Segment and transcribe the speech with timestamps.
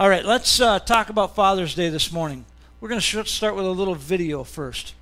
[0.00, 2.46] All right, let's uh, talk about Father's Day this morning.
[2.80, 4.94] We're going to start with a little video first.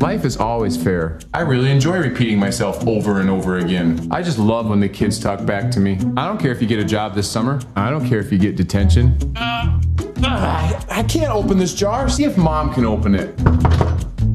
[0.00, 1.18] Life is always fair.
[1.32, 4.06] I really enjoy repeating myself over and over again.
[4.10, 5.94] I just love when the kids talk back to me.
[6.14, 7.58] I don't care if you get a job this summer.
[7.74, 9.16] I don't care if you get detention.
[9.34, 9.80] Uh,
[10.22, 12.06] uh, I can't open this jar.
[12.10, 13.93] See if mom can open it.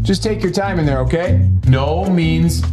[0.09, 1.47] Just take your time in there, okay?
[1.67, 2.63] No means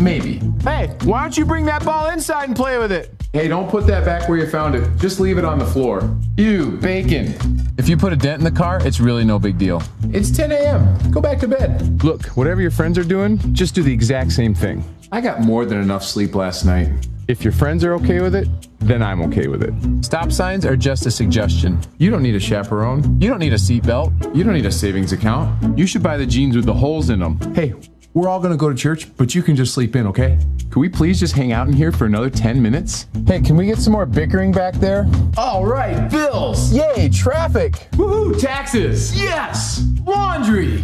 [0.00, 0.40] maybe.
[0.64, 3.15] Hey, why don't you bring that ball inside and play with it?
[3.36, 4.88] Hey, don't put that back where you found it.
[4.96, 6.16] Just leave it on the floor.
[6.38, 7.34] You, bacon.
[7.76, 9.82] If you put a dent in the car, it's really no big deal.
[10.04, 11.10] It's 10 a.m.
[11.10, 12.02] Go back to bed.
[12.02, 14.82] Look, whatever your friends are doing, just do the exact same thing.
[15.12, 16.88] I got more than enough sleep last night.
[17.28, 19.74] If your friends are okay with it, then I'm okay with it.
[20.02, 21.78] Stop signs are just a suggestion.
[21.98, 23.20] You don't need a chaperone.
[23.20, 24.34] You don't need a seatbelt.
[24.34, 25.78] You don't need a savings account.
[25.78, 27.38] You should buy the jeans with the holes in them.
[27.54, 27.74] Hey,
[28.16, 30.38] we're all gonna go to church, but you can just sleep in, okay?
[30.70, 33.06] Can we please just hang out in here for another 10 minutes?
[33.26, 35.06] Hey, can we get some more bickering back there?
[35.36, 36.72] All right, bills.
[36.72, 37.74] Yay, traffic.
[37.92, 39.14] Woohoo, taxes.
[39.22, 39.86] Yes.
[40.06, 40.82] Laundry.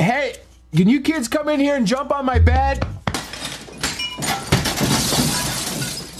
[0.00, 0.34] Hey,
[0.74, 2.84] can you kids come in here and jump on my bed?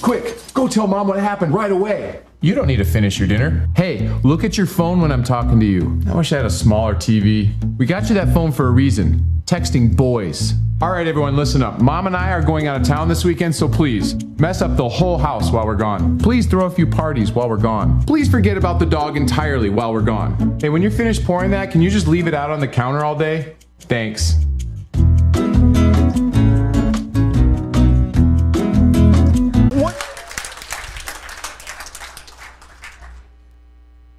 [0.03, 2.21] Quick, go tell mom what happened right away.
[2.43, 3.69] You don't need to finish your dinner.
[3.75, 6.01] Hey, look at your phone when I'm talking to you.
[6.09, 7.51] I wish I had a smaller TV.
[7.77, 10.55] We got you that phone for a reason texting boys.
[10.81, 11.81] All right, everyone, listen up.
[11.81, 14.89] Mom and I are going out of town this weekend, so please mess up the
[14.89, 16.19] whole house while we're gone.
[16.19, 18.03] Please throw a few parties while we're gone.
[18.05, 20.59] Please forget about the dog entirely while we're gone.
[20.61, 23.05] Hey, when you're finished pouring that, can you just leave it out on the counter
[23.05, 23.55] all day?
[23.81, 24.35] Thanks.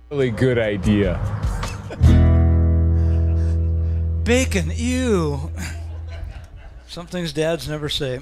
[0.09, 1.44] Really good idea.
[4.25, 5.51] Bacon, ew.
[6.87, 8.21] Some things dads never say.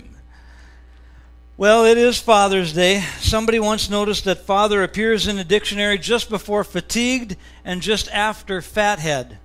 [1.55, 2.99] Well, it is Father's Day.
[3.19, 8.61] Somebody once noticed that father appears in the dictionary just before fatigued and just after
[8.61, 9.39] fathead.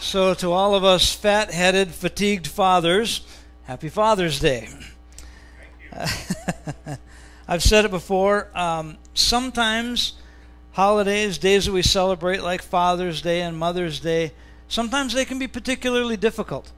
[0.00, 3.26] So, to all of us fat headed, fatigued fathers,
[3.64, 4.70] happy Father's Day.
[7.46, 8.48] I've said it before.
[8.56, 10.14] Um, sometimes
[10.72, 14.32] holidays, days that we celebrate, like Father's Day and Mother's Day,
[14.70, 16.70] Sometimes they can be particularly difficult.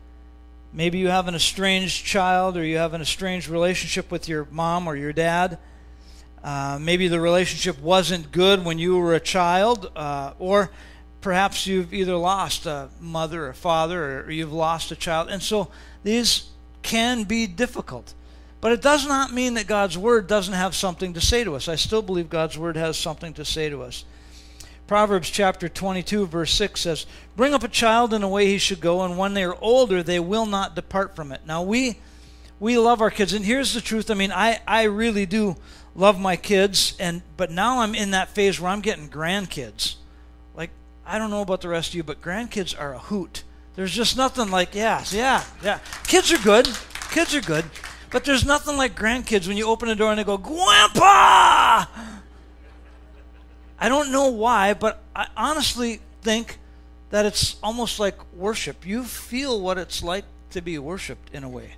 [0.72, 4.86] Maybe you have an estranged child or you have an estranged relationship with your mom
[4.86, 5.58] or your dad.
[6.42, 10.70] Uh, maybe the relationship wasn't good when you were a child, uh, or
[11.20, 15.28] perhaps you've either lost a mother or father or you've lost a child.
[15.28, 15.69] And so
[16.03, 16.48] these
[16.80, 18.14] can be difficult.
[18.62, 21.69] But it does not mean that God's Word doesn't have something to say to us.
[21.69, 24.06] I still believe God's Word has something to say to us.
[24.92, 28.82] Proverbs chapter 22, verse 6 says, Bring up a child in the way he should
[28.82, 31.41] go, and when they are older, they will not depart from it.
[31.47, 31.97] Now, we,
[32.60, 34.10] we love our kids, and here's the truth.
[34.10, 35.56] I mean, I, I really do
[35.94, 39.94] love my kids, and but now I'm in that phase where I'm getting grandkids.
[40.54, 40.69] Like,
[41.06, 43.44] I don't know about the rest of you, but grandkids are a hoot.
[43.76, 45.78] There's just nothing like, yeah, yeah, yeah.
[46.06, 46.69] Kids are good.
[47.10, 47.64] Kids are good.
[48.10, 51.86] But there's nothing like grandkids when you open the door and they go, Grandpa!
[53.82, 56.59] I don't know why, but I honestly think
[57.10, 58.87] that it's almost like worship.
[58.87, 61.72] You feel what it's like to be worshiped in a way.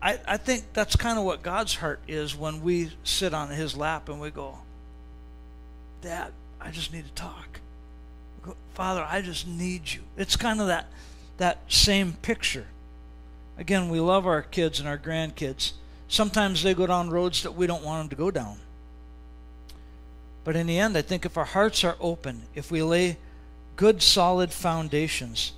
[0.00, 3.76] I, I think that's kind of what God's heart is when we sit on his
[3.76, 4.60] lap and we go,
[6.00, 7.60] Dad, I just need to talk.
[8.72, 10.00] Father, I just need you.
[10.16, 10.86] It's kind of that
[11.36, 12.68] that same picture.
[13.58, 15.72] Again, we love our kids and our grandkids.
[16.08, 18.56] Sometimes they go down roads that we don't want them to go down.
[20.44, 23.16] But in the end, I think if our hearts are open, if we lay
[23.76, 25.52] good, solid foundations,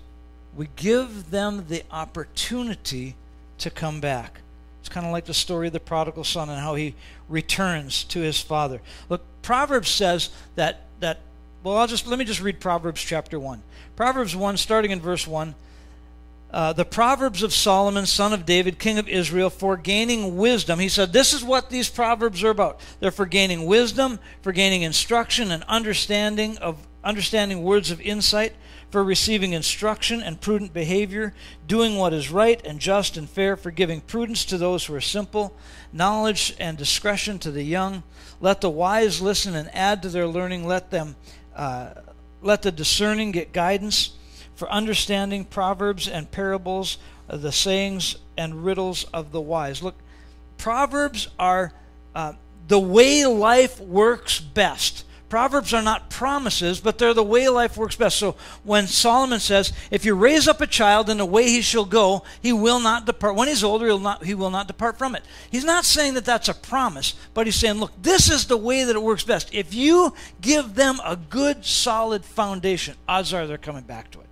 [0.57, 3.17] we give them the opportunity
[3.59, 4.41] to come back.
[4.81, 6.95] It's kind of like the story of the prodigal son and how he
[7.29, 8.81] returns to his father.
[9.09, 11.19] Look, Proverbs says that that
[11.63, 13.61] well, I'll just let me just read Proverbs chapter 1.
[13.97, 15.57] Proverbs 1 starting in verse 1
[16.57, 20.79] uh, the Proverbs of Solomon, son of David, king of Israel, for gaining wisdom.
[20.79, 22.81] He said, This is what these Proverbs are about.
[22.99, 28.55] They're for gaining wisdom, for gaining instruction and understanding of understanding words of insight,
[28.89, 31.35] for receiving instruction and prudent behavior,
[31.67, 35.01] doing what is right and just and fair, for giving prudence to those who are
[35.03, 35.55] simple,
[35.93, 38.03] knowledge and discretion to the young.
[38.41, 40.67] Let the wise listen and add to their learning.
[40.67, 41.17] Let them
[41.55, 41.91] uh,
[42.41, 44.16] let the discerning get guidance
[44.57, 46.99] for understanding proverbs and parables,
[47.29, 49.83] the sayings and riddles of the wise.
[49.83, 49.95] Look,
[50.59, 51.73] proverbs are
[52.15, 52.33] uh,
[52.67, 55.05] the way life works best.
[55.29, 58.17] Proverbs are not promises, but they're the way life works best.
[58.17, 61.85] So when Solomon says, if you raise up a child in the way he shall
[61.85, 63.35] go, he will not depart.
[63.35, 65.25] When he's older, he'll not, he will not depart from it.
[65.51, 68.85] He's not saying that that's a promise, but he's saying, look, this is the way
[68.85, 69.53] that it works best.
[69.53, 74.26] If you give them a good, solid foundation, odds are they're coming back to it.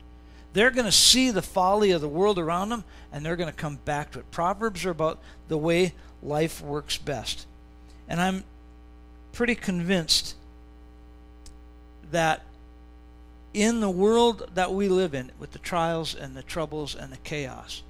[0.55, 3.57] They're going to see the folly of the world around them, and they're going to
[3.57, 4.31] come back to it.
[4.31, 5.19] Proverbs are about
[5.49, 7.47] the way life works best.
[8.09, 8.45] And I'm
[9.33, 10.37] pretty convinced
[12.13, 12.43] that
[13.53, 17.19] in the world that we live in, with the trials and the troubles and the
[17.19, 17.83] chaos,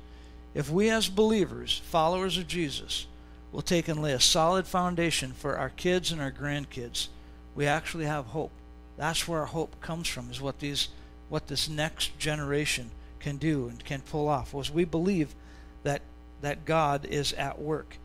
[0.54, 3.06] if we as believers, followers of Jesus,
[3.52, 7.08] will take and lay a solid foundation for our kids and our grandkids,
[7.54, 8.52] we actually have hope.
[8.96, 10.88] That's where our hope comes from, is what these
[11.28, 12.90] what this next generation
[13.20, 14.52] can do and can pull off.
[14.52, 15.34] Was we believe
[15.82, 16.02] that
[16.42, 17.96] that God is at work.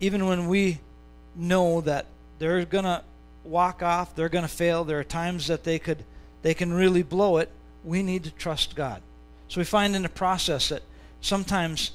[0.00, 0.78] Even when we
[1.36, 2.06] know that
[2.38, 3.04] they're gonna
[3.44, 4.84] walk off, they're going to fail.
[4.84, 6.04] There are times that they could
[6.42, 7.50] they can really blow it.
[7.84, 9.02] We need to trust God.
[9.48, 10.82] So we find in the process that
[11.20, 11.90] sometimes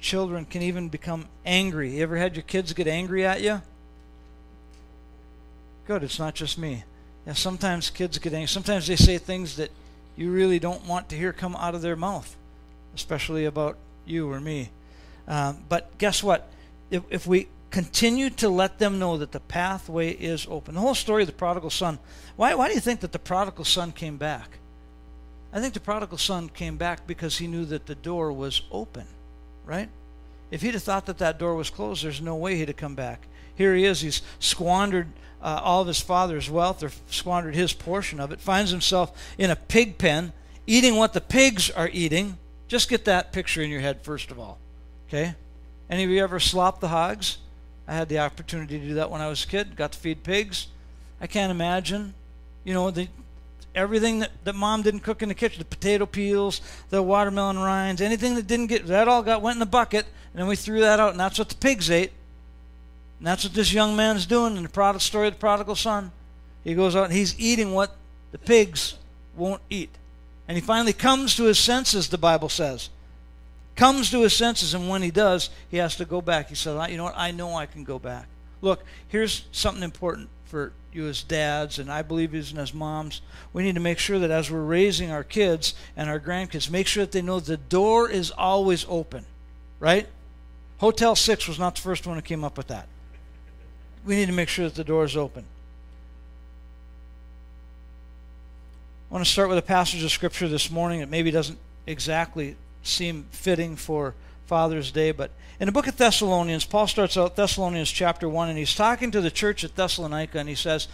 [0.00, 1.96] children can even become angry.
[1.96, 3.62] You ever had your kids get angry at you?
[5.86, 6.84] Good, it's not just me.
[7.26, 8.48] Yeah, sometimes kids get angry.
[8.48, 9.70] Sometimes they say things that
[10.16, 12.36] you really don't want to hear come out of their mouth,
[12.94, 14.70] especially about you or me.
[15.26, 16.50] Um, but guess what?
[16.90, 20.74] If, if we continue to let them know that the pathway is open.
[20.74, 21.98] The whole story of the prodigal son.
[22.36, 24.58] Why, why do you think that the prodigal son came back?
[25.52, 29.06] I think the prodigal son came back because he knew that the door was open,
[29.64, 29.88] right?
[30.52, 32.94] If he'd have thought that that door was closed, there's no way he'd have come
[32.94, 33.26] back.
[33.56, 34.00] Here he is.
[34.02, 35.08] He's squandered
[35.44, 39.50] uh, all of his father's wealth, or squandered his portion of it, finds himself in
[39.50, 40.32] a pig pen,
[40.66, 42.38] eating what the pigs are eating.
[42.66, 44.58] Just get that picture in your head, first of all.
[45.06, 45.34] Okay?
[45.90, 47.36] Any of you ever slop the hogs?
[47.86, 49.76] I had the opportunity to do that when I was a kid.
[49.76, 50.68] Got to feed pigs.
[51.20, 52.14] I can't imagine,
[52.64, 53.08] you know, the
[53.74, 56.60] everything that, that mom didn't cook in the kitchen, the potato peels,
[56.90, 60.40] the watermelon rinds, anything that didn't get that all got went in the bucket, and
[60.40, 62.12] then we threw that out, and that's what the pigs ate.
[63.24, 66.12] And that's what this young man's doing in the prodigal story of the prodigal son.
[66.62, 67.96] He goes out and he's eating what
[68.32, 68.98] the pigs
[69.34, 69.88] won't eat.
[70.46, 72.90] And he finally comes to his senses, the Bible says
[73.76, 76.50] comes to his senses, and when he does, he has to go back.
[76.50, 77.14] He says, You know what?
[77.16, 78.26] I know I can go back.
[78.60, 83.20] Look, here's something important for you as dads, and I believe even as moms.
[83.52, 86.86] We need to make sure that as we're raising our kids and our grandkids, make
[86.86, 89.24] sure that they know the door is always open,
[89.80, 90.06] right?
[90.78, 92.86] Hotel 6 was not the first one who came up with that.
[94.06, 95.44] We need to make sure that the door is open.
[99.10, 102.56] I want to start with a passage of Scripture this morning that maybe doesn't exactly
[102.82, 104.14] seem fitting for
[104.46, 105.12] Father's Day.
[105.12, 105.30] But
[105.60, 109.20] in the book of Thessalonians, Paul starts out Thessalonians chapter 1, and he's talking to
[109.20, 110.88] the church at Thessalonica, and he says,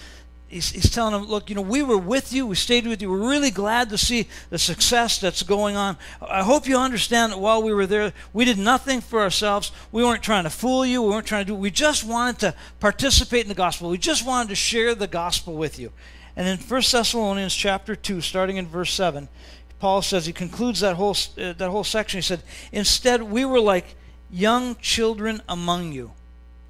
[0.51, 3.09] He's, he's, telling them, look, you know, we were with you, we stayed with you,
[3.09, 5.97] we're really glad to see the success that's going on.
[6.21, 9.71] I hope you understand that while we were there, we did nothing for ourselves.
[9.93, 12.55] We weren't trying to fool you, we weren't trying to do we just wanted to
[12.81, 13.91] participate in the gospel.
[13.91, 15.93] We just wanted to share the gospel with you.
[16.35, 19.29] And in 1 Thessalonians chapter 2, starting in verse 7,
[19.79, 22.19] Paul says he concludes that whole uh, that whole section.
[22.19, 22.43] He said,
[22.73, 23.95] "Instead, we were like
[24.31, 26.13] young children among you.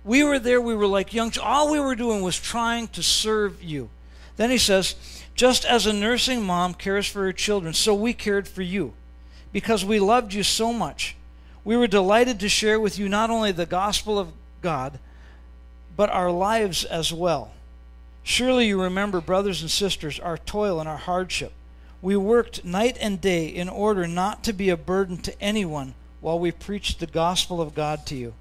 [0.05, 0.61] We were there.
[0.61, 1.33] We were like young.
[1.43, 3.91] All we were doing was trying to serve you."
[4.37, 4.95] Then he says,
[5.35, 8.95] "Just as a nursing mom cares for her children, so we cared for you,
[9.53, 11.17] because we loved you so much.
[11.65, 14.99] We were delighted to share with you not only the gospel of God,
[15.97, 17.53] but our lives as well."
[18.23, 21.53] Surely you remember, brothers and sisters, our toil and our hardship
[22.03, 26.39] we worked night and day in order not to be a burden to anyone while
[26.39, 28.35] we preached the gospel of God to you.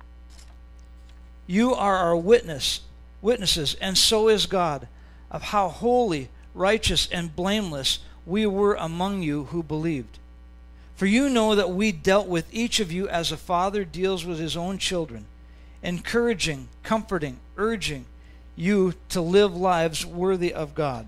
[1.50, 2.82] You are our witness,
[3.24, 4.88] witnesses, and so is God,
[5.32, 10.20] of how holy, righteous, and blameless we were among you who believed.
[10.96, 14.38] For you know that we dealt with each of you as a father deals with
[14.38, 15.26] his own children,
[15.82, 18.06] encouraging, comforting, urging
[18.56, 21.08] you to live lives worthy of God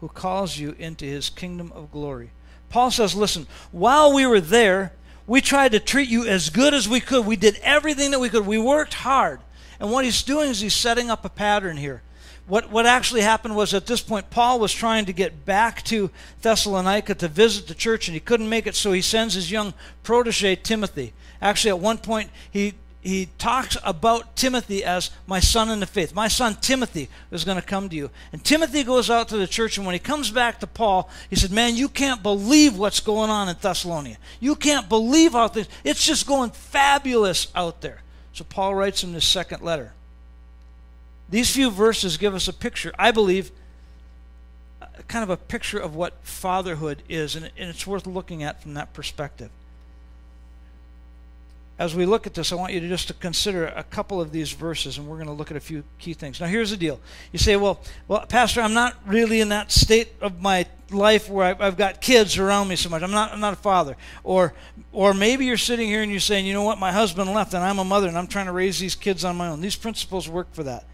[0.00, 2.30] who calls you into his kingdom of glory.
[2.70, 4.92] Paul says, listen, while we were there,
[5.26, 7.26] we tried to treat you as good as we could.
[7.26, 8.46] We did everything that we could.
[8.46, 9.40] We worked hard.
[9.80, 12.02] And what he's doing is he's setting up a pattern here.
[12.46, 16.10] What, what actually happened was at this point, Paul was trying to get back to
[16.42, 19.74] Thessalonica to visit the church, and he couldn't make it, so he sends his young
[20.04, 21.12] protege, Timothy.
[21.42, 22.74] Actually, at one point, he
[23.06, 26.12] he talks about Timothy as my son in the faith.
[26.12, 28.10] My son Timothy is going to come to you.
[28.32, 31.36] And Timothy goes out to the church, and when he comes back to Paul, he
[31.36, 34.18] said, Man, you can't believe what's going on in Thessalonica.
[34.40, 38.02] You can't believe how things, it's just going fabulous out there.
[38.36, 39.94] So Paul writes in this second letter.
[41.30, 43.50] These few verses give us a picture, I believe,
[45.08, 48.92] kind of a picture of what fatherhood is, and it's worth looking at from that
[48.92, 49.48] perspective
[51.78, 54.32] as we look at this, I want you to just to consider a couple of
[54.32, 56.40] these verses, and we're going to look at a few key things.
[56.40, 56.98] Now, here's the deal:
[57.32, 61.60] you say, "Well, well, Pastor, I'm not really in that state of my life where
[61.60, 63.02] I've got kids around me so much.
[63.02, 64.54] I'm not, I'm not a father." Or,
[64.92, 66.78] or maybe you're sitting here and you're saying, "You know what?
[66.78, 69.36] My husband left, and I'm a mother, and I'm trying to raise these kids on
[69.36, 70.86] my own." These principles work for that.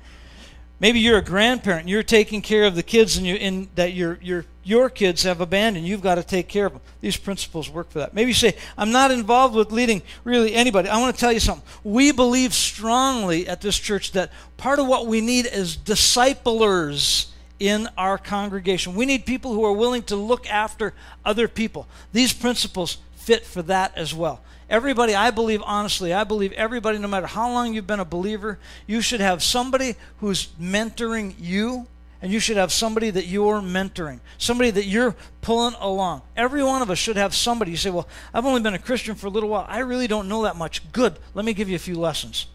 [0.83, 1.83] Maybe you're a grandparent.
[1.83, 5.23] and You're taking care of the kids, and you in that your your your kids
[5.23, 5.87] have abandoned.
[5.87, 6.83] You've got to take care of them.
[7.01, 8.15] These principles work for that.
[8.15, 11.39] Maybe you say, "I'm not involved with leading really anybody." I want to tell you
[11.39, 11.65] something.
[11.85, 17.29] We believe strongly at this church that part of what we need is disciplers
[17.61, 18.97] in our congregation.
[18.97, 21.87] We need people who are willing to look after other people.
[22.13, 24.41] These principles fit for that as well.
[24.73, 28.59] Everybody, I believe, honestly, I believe everybody, no matter how long you've been a believer,
[28.87, 31.87] you should have somebody who's mentoring you,
[32.23, 36.23] and you should have somebody that you're mentoring, somebody that you're pulling along.
[36.39, 37.71] Every one of us should have somebody.
[37.71, 39.67] You say, Well, I've only been a Christian for a little while.
[39.69, 40.91] I really don't know that much.
[40.91, 41.19] Good.
[41.35, 42.47] Let me give you a few lessons.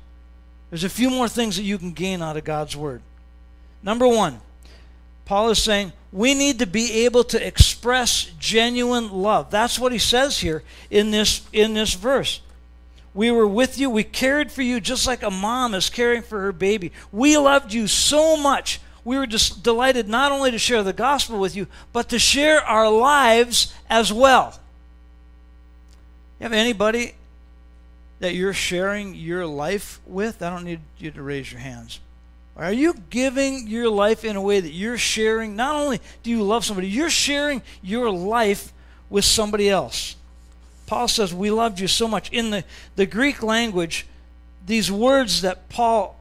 [0.72, 3.04] There's a few more things that you can gain out of God's Word.
[3.84, 4.42] Number one,
[5.26, 9.52] Paul is saying we need to be able to express genuine love.
[9.52, 12.42] That's what he says here in this in this verse.
[13.14, 16.40] We were with you, we cared for you just like a mom is caring for
[16.42, 16.92] her baby.
[17.12, 18.80] We loved you so much.
[19.04, 22.62] We were just delighted not only to share the gospel with you, but to share
[22.62, 24.60] our lives as well.
[26.40, 27.16] You have anybody
[28.20, 30.44] that you're sharing your life with?
[30.44, 32.00] I don't need you to raise your hands.
[32.58, 35.56] Are you giving your life in a way that you're sharing?
[35.56, 38.74] Not only do you love somebody, you're sharing your life
[39.10, 40.16] with somebody else.
[40.88, 42.32] Paul says, We loved you so much.
[42.32, 42.64] In the,
[42.96, 44.08] the Greek language,
[44.66, 46.18] these words that Paul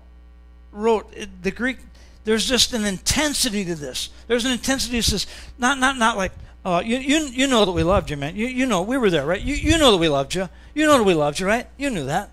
[0.72, 1.12] wrote,
[1.42, 1.78] the Greek,
[2.24, 4.10] there's just an intensity to this.
[4.26, 5.26] There's an intensity that says,
[5.58, 6.32] not, not, not like,
[6.64, 8.36] uh, you, you, you know that we loved you, man.
[8.36, 9.40] You, you know, we were there, right?
[9.40, 10.48] You, you know that we loved you.
[10.74, 11.66] You know that we loved you, right?
[11.76, 12.30] You knew that.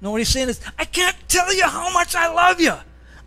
[0.00, 2.74] No, what he's saying is, I can't tell you how much I love you.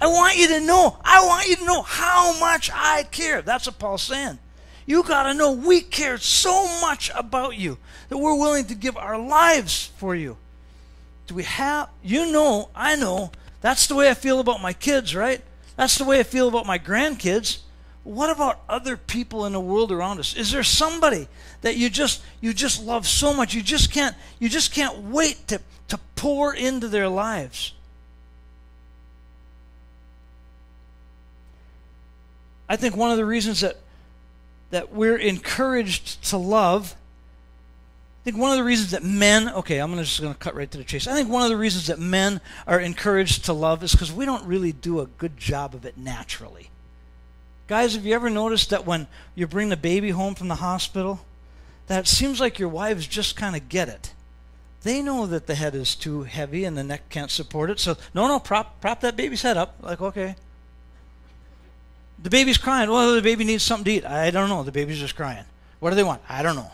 [0.02, 0.98] I want you to know.
[1.04, 3.42] I want you to know how much I care.
[3.42, 4.40] That's what Paul's saying.
[4.86, 7.78] You got to know we care so much about you
[8.08, 10.38] that we're willing to give our lives for you.
[11.28, 15.16] Do we have, you know, I know, that's the way I feel about my kids,
[15.16, 15.42] right?
[15.76, 17.60] That's the way I feel about my grandkids.
[18.04, 20.36] What about other people in the world around us?
[20.36, 21.28] Is there somebody
[21.62, 25.48] that you just you just love so much you just can't you just can't wait
[25.50, 27.74] to to pour into their lives?
[32.70, 33.78] I think one of the reasons that
[34.70, 36.96] that we're encouraged to love
[38.22, 40.70] I think one of the reasons that men, okay, I'm just going to cut right
[40.70, 41.08] to the chase.
[41.08, 44.26] I think one of the reasons that men are encouraged to love is because we
[44.26, 46.70] don't really do a good job of it naturally.
[47.68, 51.22] Guys, have you ever noticed that when you bring the baby home from the hospital,
[51.88, 54.14] that it seems like your wives just kind of get it?
[54.84, 57.80] They know that the head is too heavy and the neck can't support it.
[57.80, 59.76] So, no, no, prop, prop that baby's head up.
[59.82, 60.36] Like, okay,
[62.22, 62.90] the baby's crying.
[62.90, 64.06] Well, the baby needs something to eat.
[64.06, 64.64] I don't know.
[64.64, 65.46] The baby's just crying.
[65.80, 66.22] What do they want?
[66.28, 66.72] I don't know.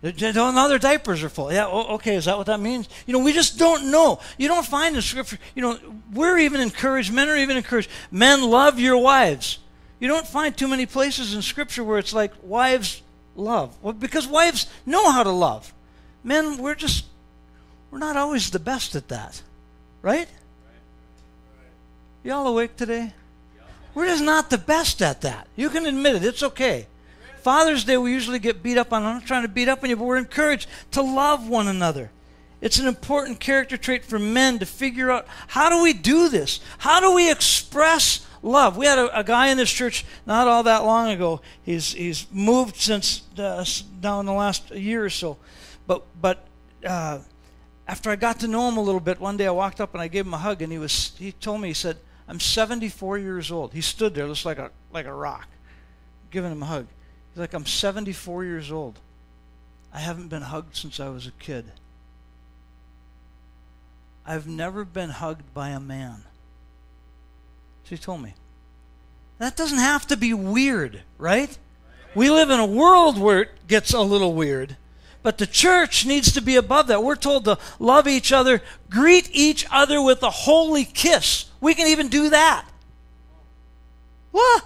[0.00, 1.52] Now their diapers are full.
[1.52, 2.88] Yeah, okay, is that what that means?
[3.06, 4.20] You know, we just don't know.
[4.36, 5.78] You don't find in Scripture, you know,
[6.12, 7.90] we're even encouraged, men are even encouraged.
[8.12, 9.58] Men love your wives.
[9.98, 13.02] You don't find too many places in Scripture where it's like wives
[13.34, 13.76] love.
[13.82, 15.74] Well, because wives know how to love.
[16.22, 17.04] Men, we're just,
[17.90, 19.42] we're not always the best at that.
[20.00, 20.28] Right?
[22.22, 23.14] Y'all awake today?
[23.94, 25.48] We're just not the best at that.
[25.56, 26.24] You can admit it.
[26.24, 26.86] It's okay.
[27.42, 29.02] Father's Day, we usually get beat up on.
[29.04, 32.10] I'm not trying to beat up on you, but we're encouraged to love one another.
[32.60, 36.60] It's an important character trait for men to figure out how do we do this?
[36.78, 38.76] How do we express love?
[38.76, 41.40] We had a, a guy in this church not all that long ago.
[41.62, 43.64] He's he's moved since uh,
[44.02, 45.36] now in the last year or so,
[45.86, 46.44] but but
[46.84, 47.20] uh,
[47.86, 50.02] after I got to know him a little bit, one day I walked up and
[50.02, 51.96] I gave him a hug, and he was he told me he said,
[52.28, 53.72] I'm 74 years old.
[53.72, 55.48] He stood there just like a, like a rock,
[56.30, 56.86] giving him a hug.
[57.30, 58.98] He's like, I'm 74 years old.
[59.92, 61.72] I haven't been hugged since I was a kid.
[64.26, 66.24] I've never been hugged by a man.
[67.84, 68.34] She told me.
[69.38, 71.56] That doesn't have to be weird, right?
[72.14, 74.76] We live in a world where it gets a little weird.
[75.22, 77.02] But the church needs to be above that.
[77.02, 81.47] We're told to love each other, greet each other with a holy kiss.
[81.60, 82.64] We can even do that.
[84.30, 84.64] What?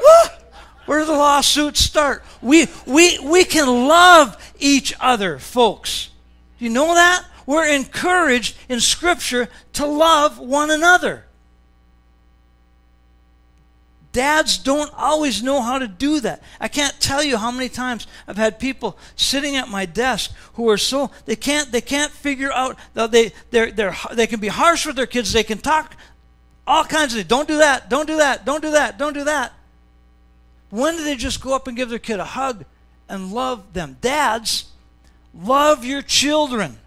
[0.00, 0.52] what?
[0.86, 2.24] Where do the lawsuits start?
[2.42, 6.10] We, we, we can love each other, folks.
[6.58, 7.24] Do you know that?
[7.46, 11.24] We're encouraged in Scripture to love one another.
[14.14, 16.40] Dads don't always know how to do that.
[16.60, 20.70] I can't tell you how many times I've had people sitting at my desk who
[20.70, 24.86] are so they can't they can't figure out they they they they can be harsh
[24.86, 25.32] with their kids.
[25.32, 25.96] They can talk
[26.64, 27.28] all kinds of things.
[27.28, 29.52] don't do that, don't do that, don't do that, don't do that.
[30.70, 32.64] When do they just go up and give their kid a hug
[33.08, 33.96] and love them?
[34.00, 34.66] Dads,
[35.34, 36.78] love your children.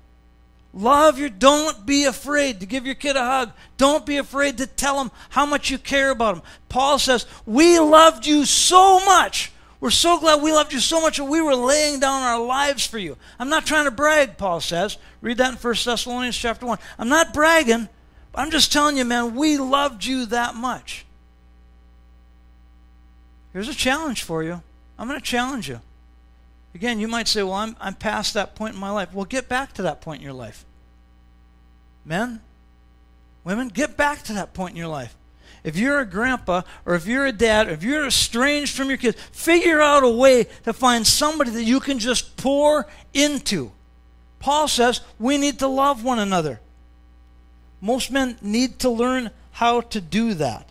[0.77, 3.51] Love your, don't be afraid to give your kid a hug.
[3.77, 6.43] Don't be afraid to tell them how much you care about them.
[6.69, 9.51] Paul says, We loved you so much.
[9.79, 12.85] We're so glad we loved you so much that we were laying down our lives
[12.85, 13.17] for you.
[13.39, 14.97] I'm not trying to brag, Paul says.
[15.21, 16.77] Read that in 1 Thessalonians chapter 1.
[16.99, 17.89] I'm not bragging.
[18.35, 21.07] I'm just telling you, man, we loved you that much.
[23.51, 24.61] Here's a challenge for you.
[24.99, 25.81] I'm going to challenge you.
[26.75, 29.11] Again, you might say, well, I'm, I'm past that point in my life.
[29.11, 30.65] Well, get back to that point in your life.
[32.07, 32.39] Men,
[33.43, 35.13] women, get back to that point in your life.
[35.63, 38.97] If you're a grandpa or if you're a dad or if you're estranged from your
[38.97, 43.71] kids, figure out a way to find somebody that you can just pour into.
[44.39, 46.61] Paul says we need to love one another.
[47.81, 50.69] Most men need to learn how to do that.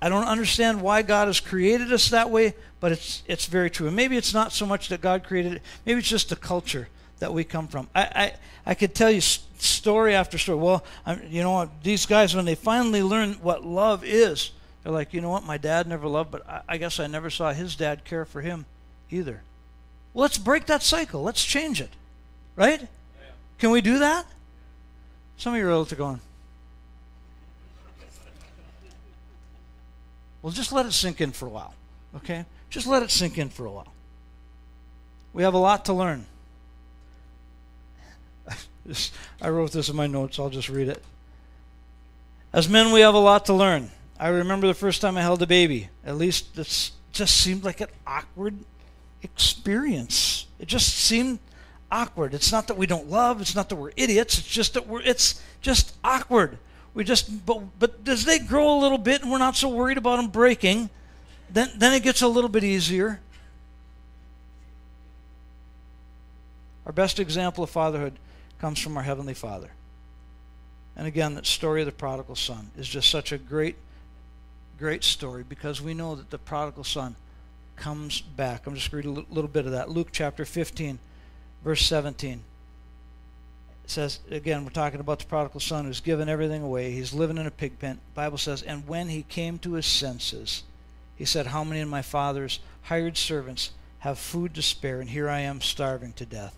[0.00, 3.88] I don't understand why God has created us that way, but it's it's very true.
[3.88, 5.62] And maybe it's not so much that God created it.
[5.84, 6.88] Maybe it's just the culture
[7.18, 7.88] that we come from.
[7.94, 8.32] I I,
[8.66, 10.58] I could tell you story after story.
[10.58, 11.82] Well, I'm, you know what?
[11.82, 14.50] These guys, when they finally learn what love is,
[14.82, 15.44] they're like, you know what?
[15.44, 18.40] My dad never loved, but I, I guess I never saw his dad care for
[18.40, 18.66] him
[19.10, 19.42] either.
[20.12, 21.22] Well, let's break that cycle.
[21.22, 21.90] Let's change it,
[22.56, 22.80] right?
[22.80, 22.86] Yeah.
[23.58, 24.26] Can we do that?
[25.36, 26.20] Some of you are going.
[30.42, 31.74] Well, just let it sink in for a while,
[32.16, 32.44] okay?
[32.68, 33.92] Just let it sink in for a while.
[35.32, 36.26] We have a lot to learn.
[39.40, 40.38] I wrote this in my notes.
[40.38, 41.02] I'll just read it.
[42.52, 43.90] As men, we have a lot to learn.
[44.18, 45.88] I remember the first time I held a baby.
[46.04, 48.56] At least it just seemed like an awkward
[49.22, 50.46] experience.
[50.58, 51.40] It just seemed
[51.90, 52.34] awkward.
[52.34, 53.40] It's not that we don't love.
[53.40, 54.38] It's not that we're idiots.
[54.38, 55.00] It's just that we're.
[55.02, 56.58] It's just awkward.
[56.92, 57.44] We just.
[57.44, 60.28] But but as they grow a little bit and we're not so worried about them
[60.28, 60.90] breaking,
[61.50, 63.20] then then it gets a little bit easier.
[66.86, 68.12] Our best example of fatherhood
[68.58, 69.70] comes from our Heavenly Father.
[70.96, 73.76] And again, that story of the prodigal son is just such a great,
[74.78, 77.16] great story because we know that the prodigal son
[77.76, 78.66] comes back.
[78.66, 79.90] I'm just going to read a little bit of that.
[79.90, 80.98] Luke chapter 15,
[81.64, 82.40] verse 17.
[83.84, 86.92] It says, again, we're talking about the prodigal son who's given everything away.
[86.92, 87.98] He's living in a pig pen.
[88.14, 90.62] Bible says, and when he came to his senses,
[91.16, 95.28] he said, How many of my father's hired servants have food to spare, and here
[95.28, 96.54] I am starving to death?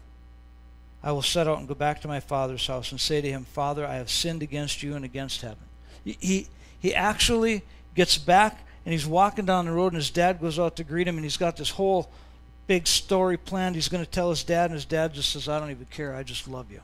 [1.07, 3.45] I will set out and go back to my father's house and say to him,
[3.45, 5.62] Father, I have sinned against you and against heaven.
[6.05, 6.49] He,
[6.81, 7.62] he actually
[7.95, 11.07] gets back and he's walking down the road and his dad goes out to greet
[11.07, 12.11] him and he's got this whole
[12.66, 13.77] big story planned.
[13.77, 16.12] He's going to tell his dad and his dad just says, I don't even care.
[16.12, 16.81] I just love you.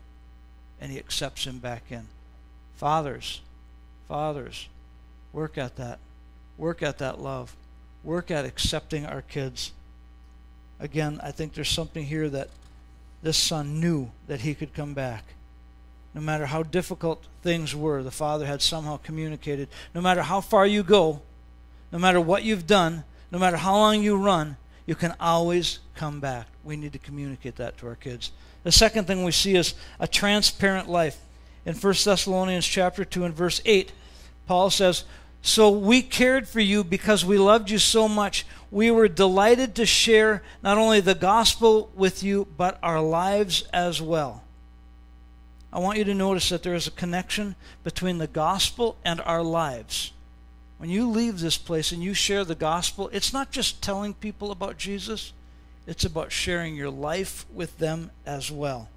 [0.81, 2.07] And he accepts him back in.
[2.77, 3.41] Fathers,
[4.07, 4.69] fathers,
[5.33, 5.99] work at that.
[6.59, 7.57] Work at that love.
[8.05, 9.73] Work at accepting our kids.
[10.79, 12.51] Again, I think there's something here that
[13.23, 15.25] this son knew that he could come back.
[16.15, 19.69] No matter how difficult things were, the father had somehow communicated.
[19.95, 21.23] No matter how far you go,
[21.91, 24.57] no matter what you've done, no matter how long you run,
[24.87, 26.49] you can always come back.
[26.65, 28.33] We need to communicate that to our kids.
[28.65, 31.19] The second thing we see is a transparent life.
[31.65, 33.93] In 1 Thessalonians chapter 2 and verse 8,
[34.47, 35.05] Paul says,
[35.43, 38.47] so we cared for you because we loved you so much.
[38.71, 44.01] We were delighted to share not only the gospel with you, but our lives as
[44.01, 44.45] well.
[45.73, 49.43] I want you to notice that there is a connection between the gospel and our
[49.43, 50.13] lives.
[50.79, 54.53] When you leave this place and you share the gospel, it's not just telling people
[54.53, 55.33] about Jesus,
[55.87, 58.89] it's about sharing your life with them as well.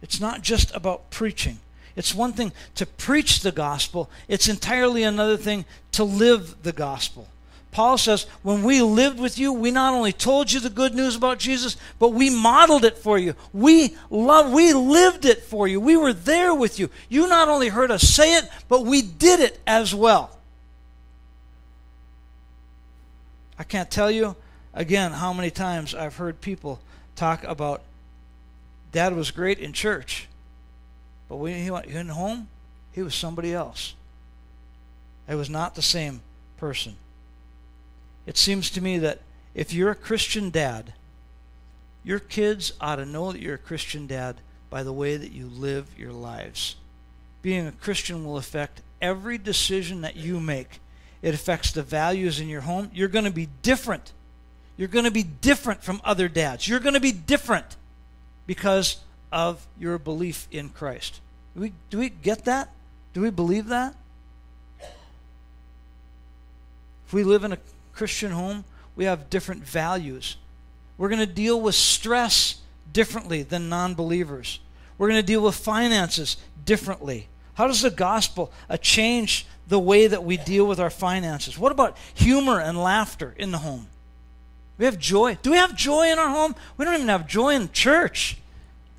[0.00, 1.58] It's not just about preaching.
[1.96, 7.28] It's one thing to preach the gospel, it's entirely another thing to live the gospel.
[7.72, 11.16] Paul says, when we lived with you, we not only told you the good news
[11.16, 13.34] about Jesus, but we modeled it for you.
[13.54, 15.80] We loved, we lived it for you.
[15.80, 16.90] We were there with you.
[17.08, 20.38] You not only heard us say it, but we did it as well.
[23.58, 24.36] I can't tell you
[24.74, 26.78] again how many times I've heard people
[27.16, 27.80] talk about
[28.92, 30.28] dad was great in church.
[31.32, 32.48] But when he went home,
[32.92, 33.94] he was somebody else.
[35.26, 36.20] It was not the same
[36.58, 36.96] person.
[38.26, 39.20] It seems to me that
[39.54, 40.92] if you're a Christian dad,
[42.04, 45.46] your kids ought to know that you're a Christian dad by the way that you
[45.46, 46.76] live your lives.
[47.40, 50.80] Being a Christian will affect every decision that you make.
[51.22, 52.90] It affects the values in your home.
[52.92, 54.12] You're going to be different.
[54.76, 56.68] You're going to be different from other dads.
[56.68, 57.76] You're going to be different
[58.46, 58.98] because
[59.32, 61.20] of your belief in Christ.
[61.54, 62.70] Do we, do we get that?
[63.12, 63.94] Do we believe that?
[67.06, 67.58] If we live in a
[67.92, 68.64] Christian home,
[68.96, 70.36] we have different values.
[70.96, 72.60] We're going to deal with stress
[72.92, 74.60] differently than non believers.
[74.98, 77.28] We're going to deal with finances differently.
[77.54, 81.58] How does the gospel uh, change the way that we deal with our finances?
[81.58, 83.88] What about humor and laughter in the home?
[84.78, 85.38] We have joy.
[85.42, 86.54] Do we have joy in our home?
[86.76, 88.38] We don't even have joy in church.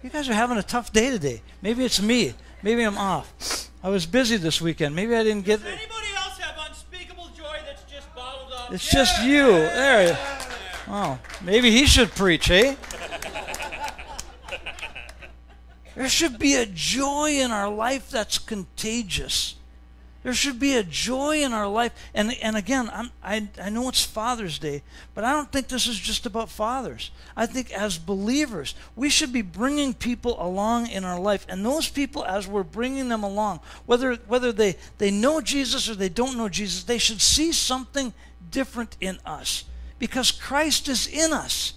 [0.03, 1.41] You guys are having a tough day today.
[1.61, 2.33] Maybe it's me.
[2.61, 3.69] Maybe I'm off.
[3.81, 4.93] I was busy this weekend.
[4.93, 5.61] Maybe I didn't get.
[5.61, 8.73] Does anybody else have unspeakable joy that's just bottled up?
[8.73, 9.47] It's just you.
[9.47, 10.17] There.
[10.89, 12.75] Oh, maybe he should preach, eh?
[15.95, 19.55] There should be a joy in our life that's contagious.
[20.23, 21.91] There should be a joy in our life.
[22.13, 24.81] And, and again, I'm, I, I know it's Father's Day,
[25.13, 27.11] but I don't think this is just about fathers.
[27.35, 31.45] I think as believers, we should be bringing people along in our life.
[31.49, 35.95] And those people, as we're bringing them along, whether, whether they, they know Jesus or
[35.95, 38.13] they don't know Jesus, they should see something
[38.49, 39.65] different in us
[39.99, 41.73] because Christ is in us.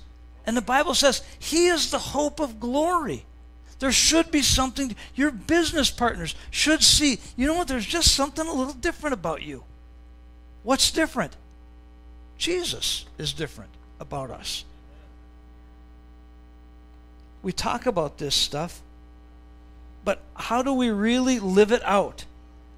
[0.46, 3.24] And the Bible says He is the hope of glory.
[3.78, 8.46] There should be something, your business partners should see, you know what, there's just something
[8.46, 9.64] a little different about you.
[10.62, 11.36] What's different?
[12.38, 14.64] Jesus is different about us.
[17.42, 18.80] We talk about this stuff,
[20.04, 22.24] but how do we really live it out?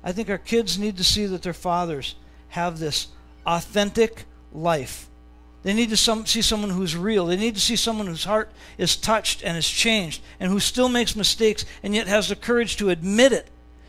[0.03, 2.17] I think our kids need to see that their fathers
[2.51, 3.09] have this
[3.47, 5.07] authentic life
[5.63, 7.27] they need to some, see someone who's real.
[7.27, 10.89] They need to see someone whose heart is touched and is changed and who still
[10.89, 13.49] makes mistakes and yet has the courage to admit it.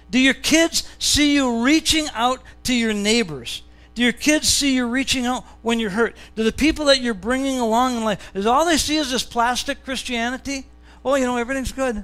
[0.10, 3.62] Do your kids see you reaching out to your neighbors?
[3.94, 6.16] Do your kids see you reaching out when you're hurt?
[6.36, 9.24] Do the people that you're bringing along in life, is all they see is this
[9.24, 10.66] plastic Christianity?
[11.06, 12.04] Oh, you know, everything's good.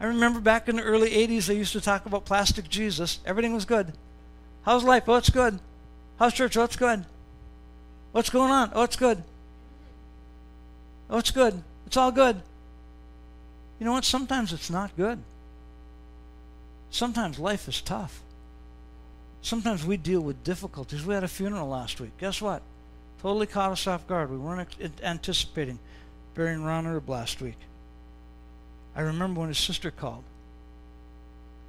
[0.00, 3.20] I remember back in the early 80s, they used to talk about plastic Jesus.
[3.24, 3.92] Everything was good.
[4.62, 5.04] How's life?
[5.08, 5.60] Oh, it's good.
[6.18, 6.56] How's church?
[6.56, 7.06] Oh, it's good.
[8.14, 8.70] What's going on?
[8.74, 9.20] Oh, it's good.
[11.10, 11.60] Oh, it's good.
[11.88, 12.40] It's all good.
[13.80, 14.04] You know what?
[14.04, 15.18] Sometimes it's not good.
[16.92, 18.22] Sometimes life is tough.
[19.42, 21.04] Sometimes we deal with difficulties.
[21.04, 22.16] We had a funeral last week.
[22.18, 22.62] Guess what?
[23.20, 24.30] Totally caught us off guard.
[24.30, 24.68] We weren't
[25.02, 25.80] anticipating
[26.36, 27.58] burying Ron Herb last week.
[28.94, 30.22] I remember when his sister called.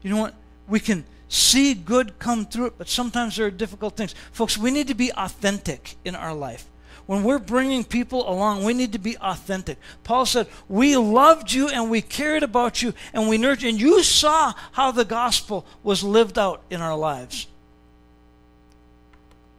[0.03, 0.35] You know what?
[0.67, 4.15] We can see good come through it, but sometimes there are difficult things.
[4.31, 6.65] Folks, we need to be authentic in our life.
[7.05, 9.77] When we're bringing people along, we need to be authentic.
[10.03, 14.01] Paul said, We loved you and we cared about you and we nurtured, and you
[14.01, 17.47] saw how the gospel was lived out in our lives.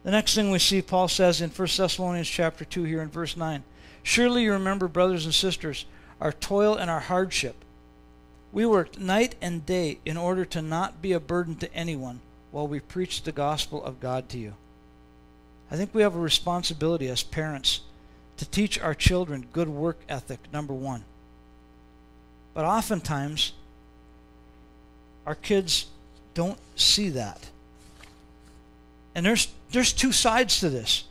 [0.03, 3.37] The next thing we see, Paul says in 1 Thessalonians chapter 2 here in verse
[3.37, 3.63] 9
[4.03, 5.85] Surely you remember, brothers and sisters,
[6.21, 7.55] our toil and our hardship
[8.51, 12.67] we worked night and day in order to not be a burden to anyone while
[12.67, 14.53] we preached the gospel of God to you.
[15.69, 17.81] I think we have a responsibility as parents
[18.37, 21.03] to teach our children good work ethic, number one.
[22.53, 23.53] But oftentimes,
[25.25, 25.87] our kids
[26.33, 27.49] don't see that.
[29.13, 31.03] And there's, there's two sides to this.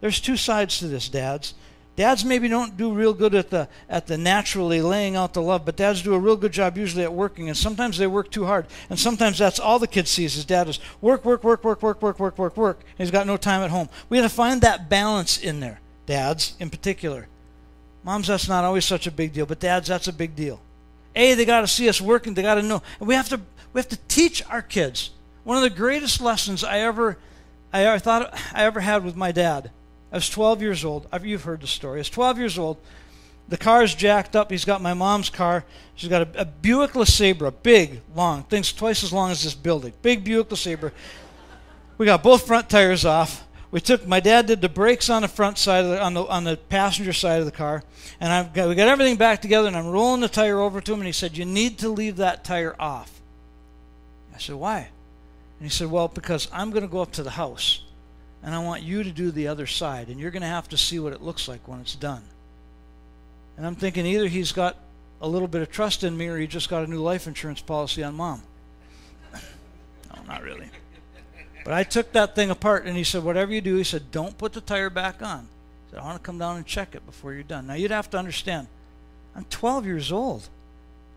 [0.00, 1.54] There's two sides to this, dads.
[2.00, 5.66] Dads maybe don't do real good at the at the naturally laying out the love,
[5.66, 8.46] but dads do a real good job usually at working, and sometimes they work too
[8.46, 8.68] hard.
[8.88, 12.00] And sometimes that's all the kid sees is dad is work, work, work, work, work,
[12.00, 12.80] work, work, work, work.
[12.80, 13.90] And he's got no time at home.
[14.08, 17.28] We have to find that balance in there, dads in particular.
[18.02, 20.58] Moms, that's not always such a big deal, but dads, that's a big deal.
[21.14, 22.32] A, they got to see us working.
[22.32, 23.42] They got to know, and we have to
[23.74, 25.10] we have to teach our kids.
[25.44, 27.18] One of the greatest lessons I ever
[27.74, 29.70] I ever thought I ever had with my dad
[30.12, 31.06] I was 12 years old.
[31.22, 31.98] You've heard the story.
[31.98, 32.78] I was 12 years old.
[33.48, 34.50] The car's jacked up.
[34.50, 35.64] He's got my mom's car.
[35.96, 39.92] She's got a, a Buick LeSabre, big, long, thing's twice as long as this building.
[40.02, 40.92] Big Buick LeSabre.
[41.98, 43.46] We got both front tires off.
[43.72, 46.24] We took my dad did the brakes on the front side of the, on the
[46.24, 47.84] on the passenger side of the car,
[48.18, 49.68] and I've got, we got everything back together.
[49.68, 52.16] And I'm rolling the tire over to him, and he said, "You need to leave
[52.16, 53.20] that tire off."
[54.34, 54.88] I said, "Why?" And
[55.60, 57.84] he said, "Well, because I'm going to go up to the house."
[58.42, 60.76] And I want you to do the other side, and you're going to have to
[60.76, 62.22] see what it looks like when it's done.
[63.56, 64.76] And I'm thinking either he's got
[65.20, 67.60] a little bit of trust in me or he just got a new life insurance
[67.60, 68.42] policy on mom.
[69.34, 70.70] no, not really.
[71.64, 74.38] But I took that thing apart and he said, Whatever you do, he said, don't
[74.38, 75.40] put the tire back on.
[75.86, 77.66] He said, I want to come down and check it before you're done.
[77.66, 78.66] Now you'd have to understand,
[79.36, 80.48] I'm 12 years old,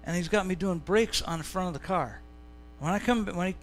[0.04, 2.20] and he's got me doing brakes on the front of the car.
[2.80, 3.56] When I come, when he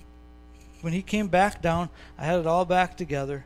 [0.80, 3.44] when he came back down, I had it all back together.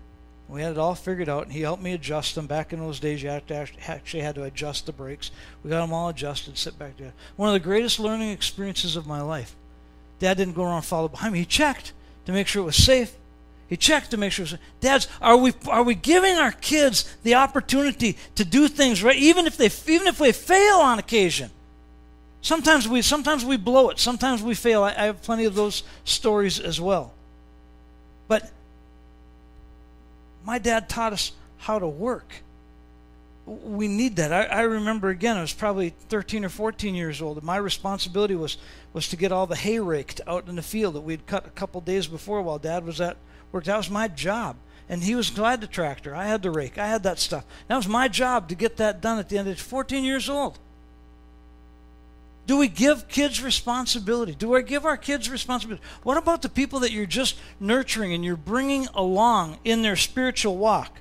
[0.49, 2.47] We had it all figured out, and he helped me adjust them.
[2.47, 5.31] Back in those days, you actually had to adjust the brakes.
[5.63, 7.15] We got them all adjusted, sit back together.
[7.37, 9.55] One of the greatest learning experiences of my life.
[10.19, 11.41] Dad didn't go around follow behind me.
[11.41, 11.93] He checked
[12.27, 13.17] to make sure it was safe.
[13.69, 14.47] He checked to make sure.
[14.81, 19.47] Dads, are we are we giving our kids the opportunity to do things right, even
[19.47, 21.51] if they even if we fail on occasion?
[22.43, 23.99] Sometimes we sometimes we blow it.
[23.99, 24.85] Sometimes we fail.
[24.85, 27.13] I, I have plenty of those stories as well.
[28.29, 28.51] But
[30.45, 32.43] my dad taught us how to work.
[33.47, 34.33] We need that.
[34.33, 38.35] I, I, remember again, I was probably 13 or 14 years old, and my responsibility
[38.35, 38.57] was,
[38.93, 41.51] was to get all the hay raked out in the field that we'd cut a
[41.51, 43.19] couple days before while dad was at
[43.53, 43.65] work.
[43.65, 44.57] That was my job.
[44.89, 46.15] And he was glad to tractor.
[46.15, 46.79] I had to rake.
[46.79, 47.45] I had that stuff.
[47.69, 50.59] That was my job to get that done at the end of 14 years old.
[52.47, 54.35] Do we give kids responsibility?
[54.35, 55.83] Do we give our kids responsibility?
[56.03, 60.59] What about the people that you're just nurturing and you're bringing along in their spiritual
[60.59, 60.99] walk?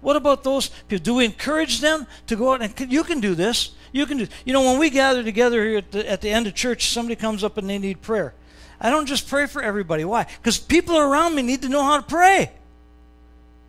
[0.00, 1.04] What about those people?
[1.04, 3.72] Do we encourage them to go out and you can do this?
[3.92, 4.26] You can do.
[4.44, 7.16] You know, when we gather together here at the, at the end of church, somebody
[7.16, 8.32] comes up and they need prayer.
[8.80, 10.06] I don't just pray for everybody.
[10.06, 10.24] Why?
[10.24, 12.50] Because people around me need to know how to pray.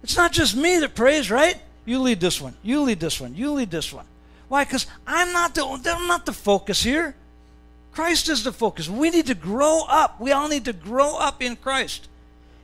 [0.03, 1.59] It's not just me that prays, right?
[1.85, 2.55] You lead this one.
[2.63, 3.35] You lead this one.
[3.35, 4.05] You lead this one.
[4.51, 4.65] Why?
[4.65, 7.15] Because I'm not the I'm not the focus here.
[7.93, 8.89] Christ is the focus.
[8.89, 10.19] We need to grow up.
[10.19, 12.09] We all need to grow up in Christ.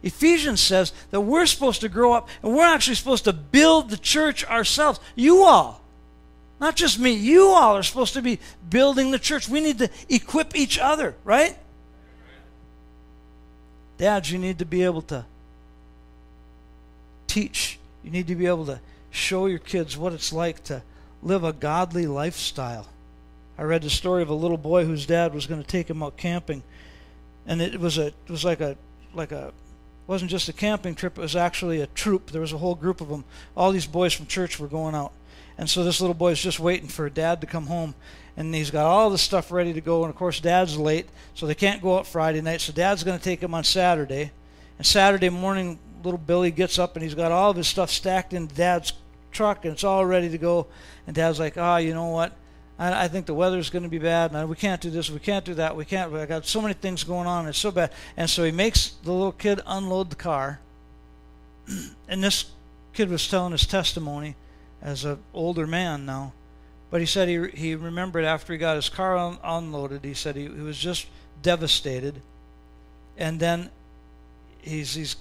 [0.04, 3.96] Ephesians says that we're supposed to grow up and we're actually supposed to build the
[3.96, 5.00] church ourselves.
[5.16, 5.82] You all.
[6.60, 7.14] Not just me.
[7.14, 9.48] You all are supposed to be building the church.
[9.48, 11.58] We need to equip each other, right?
[13.98, 15.24] Dads, you need to be able to
[17.28, 17.80] teach.
[18.04, 20.82] You need to be able to show your kids what it's like to
[21.22, 22.88] live a godly lifestyle.
[23.58, 26.04] I read the story of a little boy whose dad was going to take him
[26.04, 26.64] out camping,
[27.46, 28.78] and it was a it was like a
[29.14, 29.52] like a
[30.06, 31.18] wasn't just a camping trip.
[31.18, 32.32] It was actually a troop.
[32.32, 33.26] There was a whole group of them.
[33.56, 35.12] All these boys from church were going out,
[35.58, 37.96] and so this little boy is just waiting for dad to come home,
[38.36, 40.04] and he's got all the stuff ready to go.
[40.04, 42.62] And of course, dad's late, so they can't go out Friday night.
[42.62, 44.32] So dad's going to take him on Saturday,
[44.78, 48.34] and Saturday morning, little Billy gets up and he's got all of his stuff stacked
[48.34, 48.94] in dad's
[49.38, 50.68] truck, and it's all ready to go.
[51.06, 52.34] And Dad's like, oh, you know what?
[52.80, 55.20] I, I think the weather's going to be bad, and we can't do this, we
[55.20, 56.14] can't do that, we can't.
[56.14, 57.92] I got so many things going on, it's so bad.
[58.18, 60.60] And so he makes the little kid unload the car.
[62.10, 62.52] and this
[62.94, 64.36] kid was telling his testimony
[64.82, 66.34] as an older man now.
[66.90, 70.36] But he said he, he remembered after he got his car un- unloaded, he said
[70.36, 71.08] he, he was just
[71.42, 72.22] devastated.
[73.18, 73.70] And then
[74.62, 75.16] he's, he's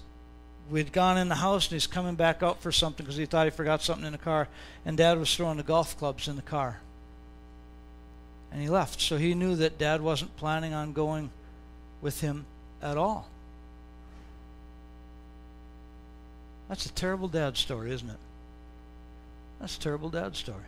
[0.71, 3.47] we'd gone in the house and he's coming back out for something because he thought
[3.47, 4.49] he forgot something in the car
[4.85, 6.81] and dad was throwing the golf clubs in the car.
[8.53, 9.01] And he left.
[9.01, 11.31] So he knew that dad wasn't planning on going
[12.01, 12.47] with him
[12.83, 13.29] at all.
[16.69, 18.19] That's a terrible dad story isn't it?
[19.61, 20.65] That's a terrible dad story.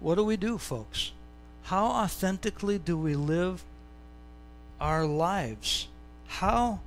[0.00, 1.12] What do we do folks?
[1.64, 3.62] How authentically do we live
[4.80, 5.88] our lives?
[6.26, 6.80] How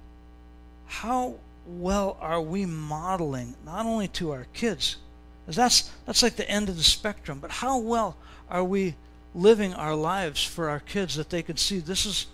[0.87, 1.35] how
[1.67, 4.97] well are we modeling not only to our kids
[5.43, 8.15] because that's that's like the end of the spectrum but how well
[8.49, 8.95] are we
[9.33, 12.27] living our lives for our kids that they can see this is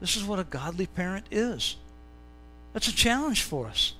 [0.00, 1.76] this is what a godly parent is.
[2.72, 3.94] That's a challenge for us.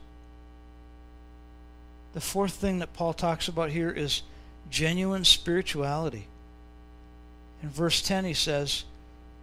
[2.12, 4.22] The fourth thing that paul talks about here is
[4.70, 6.26] genuine spirituality.
[7.62, 8.84] In verse 10 he says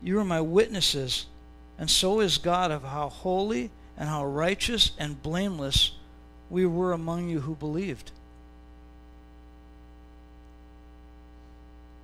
[0.02, 1.26] you are my witnesses
[1.80, 5.92] and so is god of how holy and how righteous and blameless
[6.50, 8.12] we were among you who believed.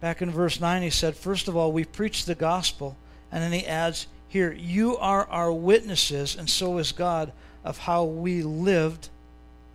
[0.02, 2.96] Back in verse 9, he said, First of all, we preach the gospel.
[3.32, 7.32] And then he adds, Here, you are our witnesses, and so is God,
[7.64, 9.10] of how we lived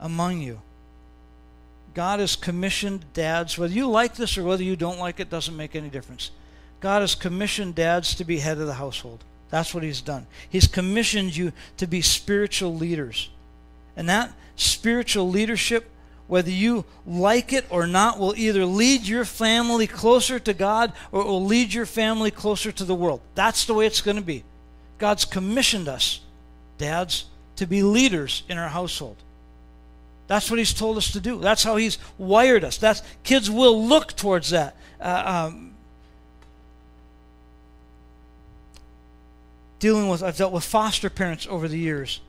[0.00, 0.60] among you.
[1.94, 5.56] God has commissioned dads, whether you like this or whether you don't like it, doesn't
[5.56, 6.30] make any difference.
[6.80, 9.22] God has commissioned dads to be head of the household.
[9.54, 10.26] That's what he's done.
[10.50, 13.30] He's commissioned you to be spiritual leaders.
[13.96, 15.88] And that spiritual leadership,
[16.26, 21.20] whether you like it or not, will either lead your family closer to God or
[21.20, 23.20] it will lead your family closer to the world.
[23.36, 24.42] That's the way it's going to be.
[24.98, 26.18] God's commissioned us,
[26.76, 29.18] dads, to be leaders in our household.
[30.26, 31.38] That's what he's told us to do.
[31.38, 32.76] That's how he's wired us.
[32.76, 34.74] That's kids will look towards that.
[35.00, 35.73] Uh, um,
[39.84, 42.22] dealing with I've dealt with foster parents over the years.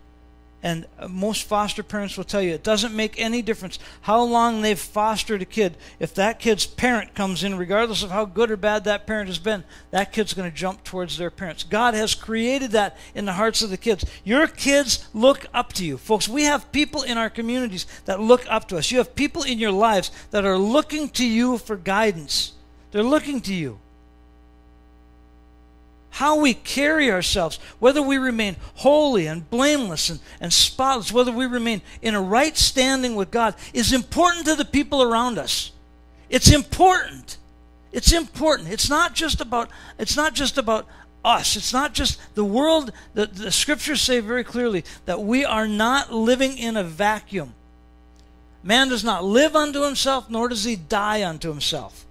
[0.61, 4.77] And most foster parents will tell you it doesn't make any difference how long they've
[4.77, 5.77] fostered a kid.
[5.97, 9.39] If that kid's parent comes in, regardless of how good or bad that parent has
[9.39, 11.63] been, that kid's going to jump towards their parents.
[11.63, 14.03] God has created that in the hearts of the kids.
[14.25, 15.97] Your kids look up to you.
[15.97, 18.91] Folks, we have people in our communities that look up to us.
[18.91, 22.51] You have people in your lives that are looking to you for guidance.
[22.91, 23.79] They're looking to you
[26.15, 31.45] how we carry ourselves, whether we remain holy and blameless and, and spotless, whether we
[31.45, 35.73] remain in a right standing with God, is important to the people around us.
[36.29, 37.37] It's important.
[37.91, 38.69] It's important.
[38.69, 40.87] It's not just about it's not just about
[41.25, 41.57] us.
[41.57, 42.93] It's not just the world.
[43.13, 47.53] The, the scriptures say very clearly that we are not living in a vacuum.
[48.63, 52.04] Man does not live unto himself, nor does he die unto himself.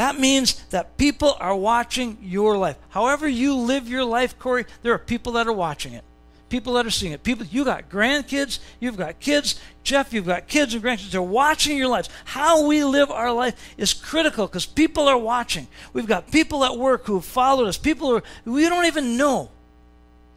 [0.00, 2.78] That means that people are watching your life.
[2.88, 6.04] However you live your life, Corey, there are people that are watching it.
[6.48, 7.22] People that are seeing it.
[7.22, 9.60] People, you got grandkids, you've got kids.
[9.82, 11.10] Jeff, you've got kids and grandkids.
[11.10, 12.08] They're watching your lives.
[12.24, 15.68] How we live our life is critical because people are watching.
[15.92, 17.76] We've got people at work who have followed us.
[17.76, 19.50] People who we don't even know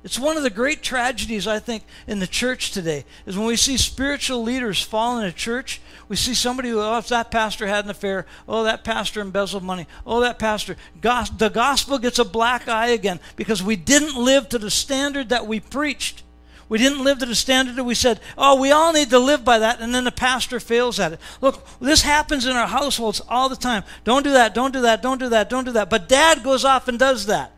[0.03, 3.55] it's one of the great tragedies, I think, in the church today is when we
[3.55, 5.79] see spiritual leaders fall in a church.
[6.09, 9.63] We see somebody who, oh, if that pastor had an affair, oh, that pastor embezzled
[9.63, 10.75] money, oh, that pastor.
[10.99, 15.29] Gos- the gospel gets a black eye again because we didn't live to the standard
[15.29, 16.23] that we preached.
[16.67, 19.45] We didn't live to the standard that we said, oh, we all need to live
[19.45, 21.19] by that, and then the pastor fails at it.
[21.39, 23.83] Look, this happens in our households all the time.
[24.03, 25.89] Don't do that, don't do that, don't do that, don't do that.
[25.89, 27.52] But dad goes off and does that.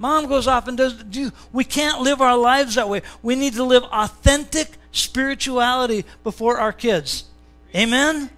[0.00, 1.30] Mom goes off and does do.
[1.52, 3.02] We can't live our lives that way.
[3.22, 7.24] We need to live authentic spirituality before our kids.
[7.74, 8.16] Amen?
[8.16, 8.30] Amen.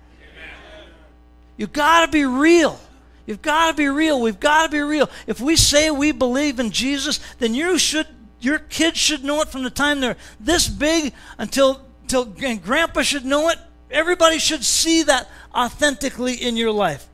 [1.57, 2.81] You've got to be real.
[3.27, 4.21] You've got to be real.
[4.21, 5.09] We've got to be real.
[5.29, 8.09] If we say we believe in Jesus, then you should
[8.41, 13.03] your kids should know it from the time they're this big until until and grandpa
[13.03, 13.59] should know it.
[13.89, 17.07] Everybody should see that authentically in your life.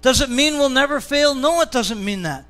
[0.00, 1.34] Does it mean we'll never fail?
[1.34, 2.46] No, it doesn't mean that.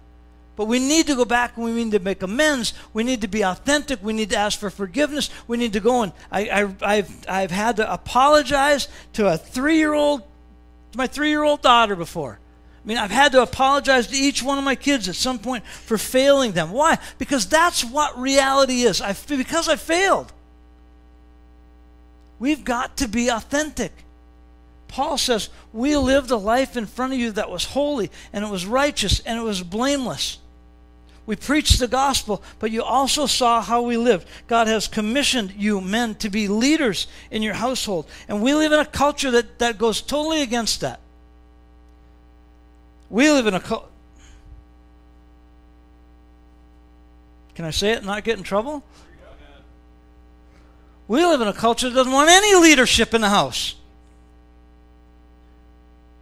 [0.57, 2.75] But we need to go back and we need to make amends.
[2.93, 4.03] We need to be authentic.
[4.03, 5.31] We need to ask for forgiveness.
[5.47, 6.45] We need to go and I,
[6.83, 10.23] have I've had to apologize to a three year old,
[10.93, 12.39] to my three year old daughter before.
[12.83, 15.67] I mean, I've had to apologize to each one of my kids at some point
[15.67, 16.73] for failing them.
[16.73, 16.99] Why?
[17.19, 19.03] Because that's what reality is.
[19.03, 20.33] I, because I failed.
[22.39, 23.93] We've got to be authentic.
[24.91, 28.51] Paul says, We lived a life in front of you that was holy, and it
[28.51, 30.39] was righteous, and it was blameless.
[31.27, 34.27] We preached the gospel, but you also saw how we lived.
[34.49, 38.09] God has commissioned you, men, to be leaders in your household.
[38.27, 40.99] And we live in a culture that, that goes totally against that.
[43.09, 43.87] We live in a culture.
[47.55, 48.83] Can I say it and not get in trouble?
[51.07, 53.77] We live in a culture that doesn't want any leadership in the house.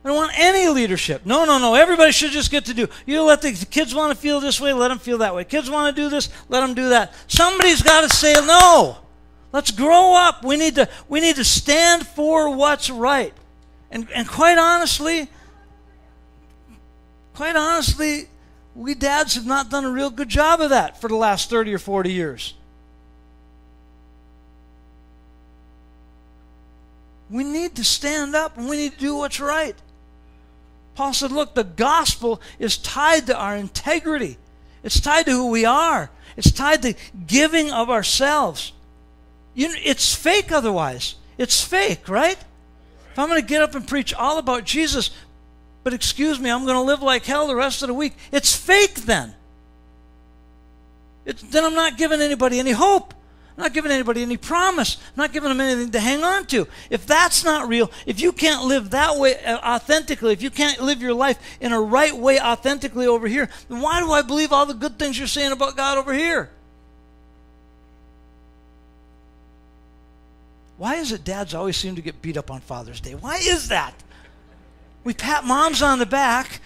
[0.09, 1.27] I don't want any leadership.
[1.27, 1.75] No, no, no.
[1.75, 2.89] Everybody should just get to do.
[3.05, 5.45] You let the kids want to feel this way, let them feel that way.
[5.45, 7.13] Kids want to do this, let them do that.
[7.27, 8.97] Somebody's got to say no.
[9.53, 10.43] Let's grow up.
[10.47, 13.35] We need to we need to stand for what's right.
[13.91, 15.29] And and quite honestly,
[17.35, 18.29] quite honestly,
[18.75, 21.75] we dads have not done a real good job of that for the last 30
[21.75, 22.55] or 40 years.
[27.29, 29.77] We need to stand up and we need to do what's right.
[30.99, 34.37] Paul said, Look, the gospel is tied to our integrity,
[34.83, 38.73] it's tied to who we are, it's tied to giving of ourselves.
[39.55, 41.15] You it's fake otherwise.
[41.39, 42.37] It's fake, right?
[43.13, 45.13] If I'm going to get up and preach all about Jesus,
[45.85, 48.57] but excuse me, I'm going to live like hell the rest of the week, it's
[48.57, 49.35] fake then.
[51.25, 53.15] It's, then I'm not giving anybody any hope.
[53.59, 54.99] Not giving anybody any promise.
[55.17, 56.69] Not giving them anything to hang on to.
[56.91, 60.81] If that's not real, if you can't live that way uh, authentically, if you can't
[60.81, 64.53] live your life in a right way authentically over here, then why do I believe
[64.53, 66.51] all the good things you're saying about God over here?
[70.77, 73.17] Why is it dads always seem to get beat up on Father's Day?
[73.17, 73.93] Why is that?
[75.03, 76.61] We pat moms on the back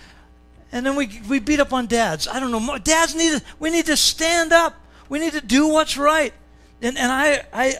[0.70, 2.28] and then we, we beat up on dads.
[2.28, 2.76] I don't know.
[2.76, 4.74] Dads need to, we need to stand up.
[5.08, 6.34] We need to do what's right.
[6.82, 7.74] And, and I, I,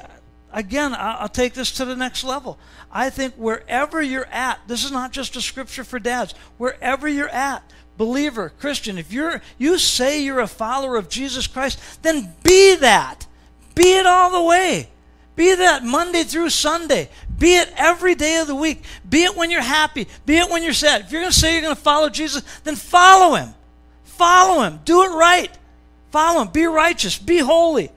[0.52, 2.58] again, I'll take this to the next level.
[2.90, 6.34] I think wherever you're at, this is not just a scripture for dads.
[6.56, 12.02] Wherever you're at, believer, Christian, if you're you say you're a follower of Jesus Christ,
[12.02, 13.26] then be that.
[13.74, 14.88] Be it all the way.
[15.34, 17.08] Be that Monday through Sunday.
[17.38, 18.84] Be it every day of the week.
[19.08, 20.06] Be it when you're happy.
[20.26, 21.02] Be it when you're sad.
[21.02, 23.54] If you're going to say you're going to follow Jesus, then follow him.
[24.04, 24.80] Follow him.
[24.84, 25.50] Do it right.
[26.10, 26.48] Follow him.
[26.48, 27.18] Be righteous.
[27.18, 27.90] Be holy.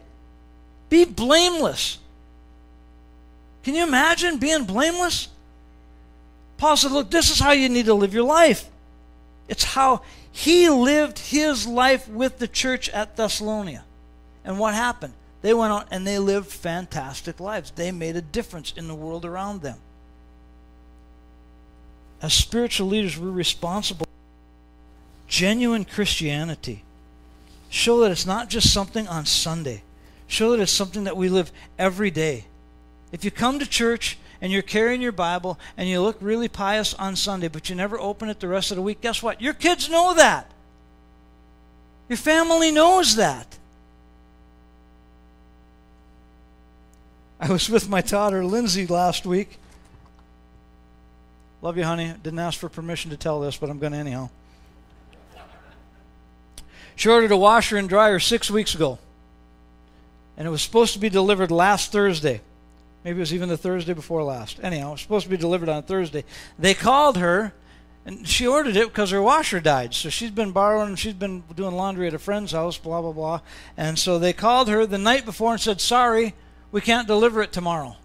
[0.89, 1.97] Be blameless.
[3.63, 5.29] Can you imagine being blameless?
[6.57, 8.69] Paul said, Look, this is how you need to live your life.
[9.47, 13.83] It's how he lived his life with the church at Thessalonica.
[14.43, 15.13] And what happened?
[15.41, 17.71] They went out and they lived fantastic lives.
[17.71, 19.77] They made a difference in the world around them.
[22.21, 24.07] As spiritual leaders, we're responsible.
[25.27, 26.83] Genuine Christianity.
[27.69, 29.83] Show that it's not just something on Sunday.
[30.27, 32.45] Show that it's something that we live every day.
[33.11, 36.93] If you come to church and you're carrying your Bible and you look really pious
[36.95, 39.41] on Sunday, but you never open it the rest of the week, guess what?
[39.41, 40.51] Your kids know that.
[42.09, 43.57] Your family knows that.
[47.39, 49.59] I was with my daughter Lindsay last week.
[51.61, 52.13] Love you, honey.
[52.21, 54.29] Didn't ask for permission to tell this, but I'm going to anyhow.
[56.95, 58.99] She ordered a washer and dryer six weeks ago.
[60.37, 62.41] And it was supposed to be delivered last Thursday.
[63.03, 64.59] Maybe it was even the Thursday before last.
[64.63, 66.23] Anyhow, it was supposed to be delivered on Thursday.
[66.57, 67.53] They called her,
[68.05, 69.93] and she ordered it because her washer died.
[69.93, 73.41] So she's been borrowing, she's been doing laundry at a friend's house, blah, blah, blah.
[73.77, 76.33] And so they called her the night before and said, Sorry,
[76.71, 77.95] we can't deliver it tomorrow.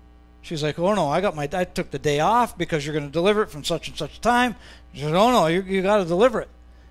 [0.43, 3.07] She's like, Oh no, I got my, I took the day off because you're going
[3.07, 4.55] to deliver it from such and such time.
[4.93, 6.49] She said, Oh no, you, you got to deliver it.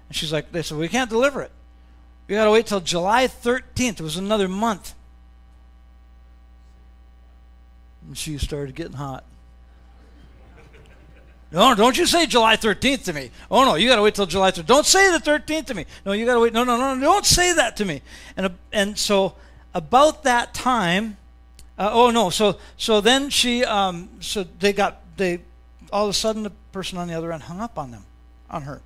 [0.08, 1.52] And she's like, They said, We can't deliver it.
[2.28, 4.00] We got to wait till July 13th.
[4.00, 4.94] It was another month.
[8.10, 9.24] And she started getting hot.
[11.51, 13.30] No, don't you say July 13th to me.
[13.51, 14.66] Oh, no, you got to wait till July 13th.
[14.66, 15.86] Don't say the 13th to me.
[16.07, 16.51] No, you got to wait.
[16.51, 18.01] No, no, no, don't say that to me.
[18.36, 19.36] And, and so
[19.76, 21.18] about that time,
[21.78, 25.41] uh, oh, no, so so then she, um, so they got, they,
[25.93, 28.05] all of a sudden the person on the other end hung up on them,
[28.49, 28.82] on her.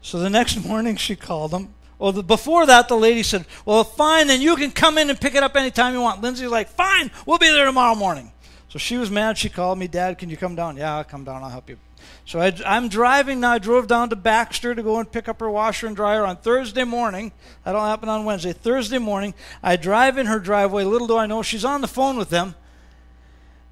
[0.00, 1.72] So the next morning she called them
[2.02, 5.20] well, the, before that, the lady said, Well, fine, then you can come in and
[5.20, 6.20] pick it up anytime you want.
[6.20, 8.32] Lindsay's like, Fine, we'll be there tomorrow morning.
[8.68, 9.38] So she was mad.
[9.38, 10.76] She called me, Dad, can you come down?
[10.76, 11.44] Yeah, I'll come down.
[11.44, 11.78] I'll help you.
[12.24, 13.52] So I, am driving now.
[13.52, 16.38] I drove down to Baxter to go and pick up her washer and dryer on
[16.38, 17.30] Thursday morning.
[17.64, 18.52] That don't happen on Wednesday.
[18.52, 19.32] Thursday morning,
[19.62, 20.82] I drive in her driveway.
[20.82, 22.56] Little do I know, she's on the phone with them.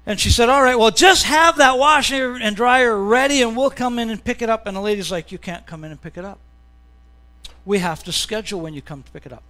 [0.05, 3.71] And she said, All right, well, just have that washer and dryer ready and we'll
[3.71, 4.67] come in and pick it up.
[4.67, 6.39] And the lady's like, You can't come in and pick it up
[7.65, 9.43] we have to schedule when you come to pick it up.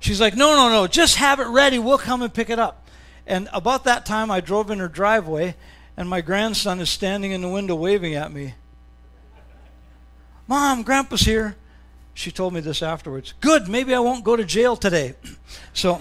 [0.00, 1.78] She's like, no, no, no, just have it ready.
[1.78, 2.86] We'll come and pick it up.
[3.26, 5.56] And about that time, I drove in her driveway,
[5.96, 8.54] and my grandson is standing in the window waving at me.
[10.46, 11.56] Mom, Grandpa's here.
[12.14, 13.34] She told me this afterwards.
[13.40, 15.14] Good, maybe I won't go to jail today.
[15.72, 16.00] so,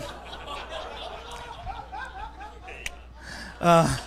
[3.59, 3.97] uh,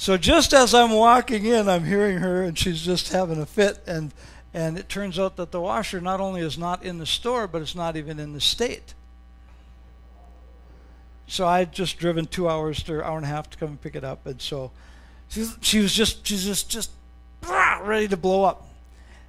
[0.00, 3.80] So just as I'm walking in, I'm hearing her, and she's just having a fit.
[3.86, 4.14] And
[4.54, 7.60] and it turns out that the washer not only is not in the store, but
[7.60, 8.94] it's not even in the state.
[11.26, 13.80] So I would just driven two hours to hour and a half to come and
[13.82, 14.70] pick it up, and so
[15.60, 16.92] she was just she's just just
[17.82, 18.69] ready to blow up.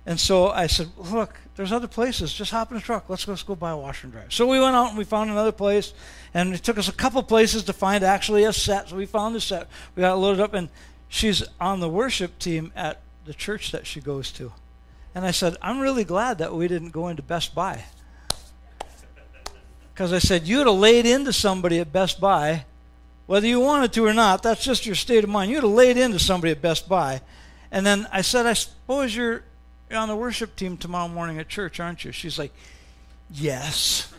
[0.06, 2.34] And so I said, look, there's other places.
[2.34, 3.08] Just hop in a truck.
[3.08, 4.30] Let's go, let's go buy a washer and dryer.
[4.30, 5.94] So we went out and we found another place,
[6.34, 8.90] and it took us a couple places to find actually a set.
[8.90, 9.68] So we found a set.
[9.96, 10.70] We got it loaded up, and
[11.08, 14.52] she's on the worship team at the church that she goes to.
[15.14, 17.84] And I said, I'm really glad that we didn't go into Best Buy.
[19.94, 22.66] Because I said, you'd have laid into somebody at Best Buy,
[23.28, 25.52] whether you wanted to or not, that's just your state of mind.
[25.52, 27.22] You'd have laid into somebody at Best Buy.
[27.72, 29.44] And then I said, I suppose you're
[29.92, 32.12] you're on the worship team tomorrow morning at church, aren't you?
[32.12, 32.54] She's like,
[33.34, 34.12] Yes.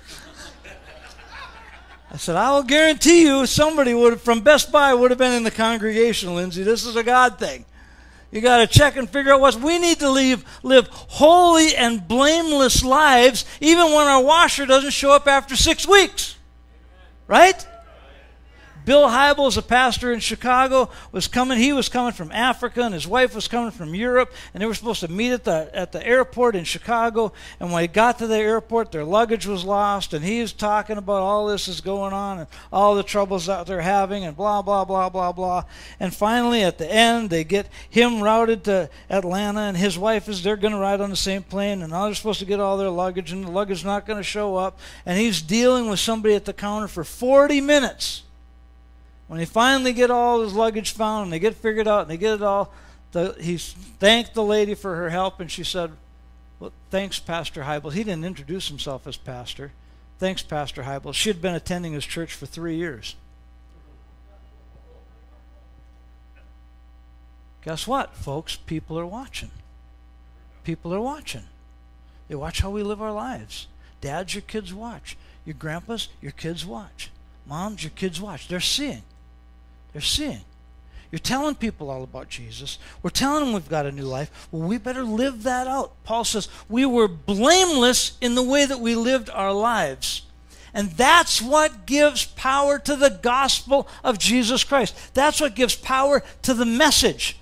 [2.10, 5.44] I said, I will guarantee you somebody would from Best Buy would have been in
[5.44, 6.62] the congregation, Lindsay.
[6.62, 7.64] This is a God thing.
[8.30, 12.06] You got to check and figure out what we need to live, live holy and
[12.06, 16.36] blameless lives, even when our washer doesn't show up after six weeks.
[17.26, 17.66] Right?
[18.84, 21.58] Bill Hybels, a pastor in Chicago, was coming.
[21.58, 24.74] He was coming from Africa, and his wife was coming from Europe, and they were
[24.74, 27.32] supposed to meet at the at the airport in Chicago.
[27.60, 30.98] And when he got to the airport, their luggage was lost, and he was talking
[30.98, 34.62] about all this is going on and all the troubles that they're having, and blah
[34.62, 35.62] blah blah blah blah.
[36.00, 40.42] And finally, at the end, they get him routed to Atlanta, and his wife is
[40.42, 42.76] they're going to ride on the same plane, and now they're supposed to get all
[42.76, 46.00] their luggage, and the luggage is not going to show up, and he's dealing with
[46.00, 48.22] somebody at the counter for 40 minutes
[49.32, 52.18] when they finally get all his luggage found and they get figured out and they
[52.18, 52.70] get it all,
[53.12, 55.90] the, he thanked the lady for her help and she said,
[56.60, 57.94] Well, thanks, Pastor Hybel.
[57.94, 59.72] He didn't introduce himself as pastor.
[60.18, 61.14] Thanks, Pastor Hybel.
[61.14, 63.16] She had been attending his church for three years.
[67.64, 68.56] Guess what, folks?
[68.56, 69.50] People are watching.
[70.62, 71.44] People are watching.
[72.28, 73.66] They watch how we live our lives.
[74.02, 75.16] Dads, your kids watch.
[75.46, 77.10] Your grandpas, your kids watch.
[77.46, 78.46] Moms, your kids watch.
[78.46, 79.04] They're seeing.
[79.92, 80.42] They're seeing.
[81.10, 82.78] You're telling people all about Jesus.
[83.02, 84.48] We're telling them we've got a new life.
[84.50, 85.92] Well, we better live that out.
[86.04, 90.22] Paul says, We were blameless in the way that we lived our lives.
[90.74, 94.96] And that's what gives power to the gospel of Jesus Christ.
[95.12, 97.38] That's what gives power to the message.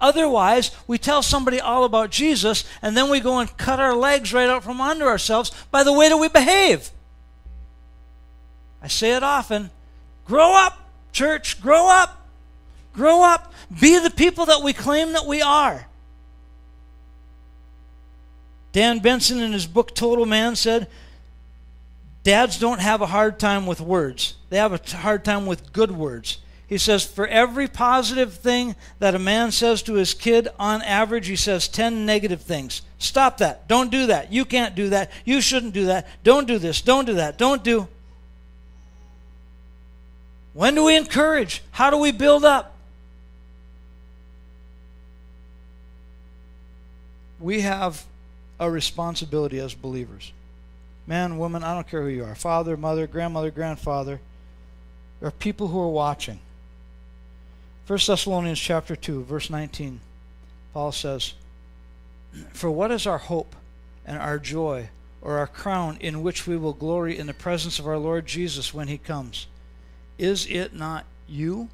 [0.00, 4.32] Otherwise, we tell somebody all about Jesus and then we go and cut our legs
[4.32, 6.90] right out from under ourselves by the way that we behave.
[8.82, 9.70] I say it often
[10.24, 10.81] grow up,
[11.12, 12.28] church, grow up.
[12.92, 13.52] Grow up.
[13.80, 15.86] Be the people that we claim that we are.
[18.72, 20.88] Dan Benson, in his book Total Man, said
[22.22, 25.90] dads don't have a hard time with words, they have a hard time with good
[25.90, 26.38] words.
[26.66, 31.26] He says, for every positive thing that a man says to his kid, on average,
[31.26, 32.80] he says 10 negative things.
[32.96, 33.68] Stop that.
[33.68, 34.32] Don't do that.
[34.32, 35.10] You can't do that.
[35.26, 36.08] You shouldn't do that.
[36.24, 36.80] Don't do this.
[36.80, 37.36] Don't do that.
[37.36, 37.88] Don't do.
[40.54, 41.62] When do we encourage?
[41.70, 42.72] How do we build up?
[47.42, 48.04] we have
[48.58, 50.32] a responsibility as believers.
[51.06, 54.20] Man, woman, I don't care who you are father, mother, grandmother, grandfather.
[55.20, 56.38] There are people who are watching.
[57.86, 60.00] 1 Thessalonians chapter 2, verse 19,
[60.72, 61.34] Paul says,
[62.52, 63.56] For what is our hope
[64.06, 64.88] and our joy
[65.20, 68.72] or our crown in which we will glory in the presence of our Lord Jesus
[68.72, 69.48] when he comes?
[70.18, 71.68] Is it not you?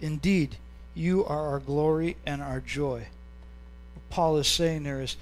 [0.00, 0.56] Indeed,
[0.94, 3.06] you are our glory and our joy.
[4.10, 5.16] Paul is saying there is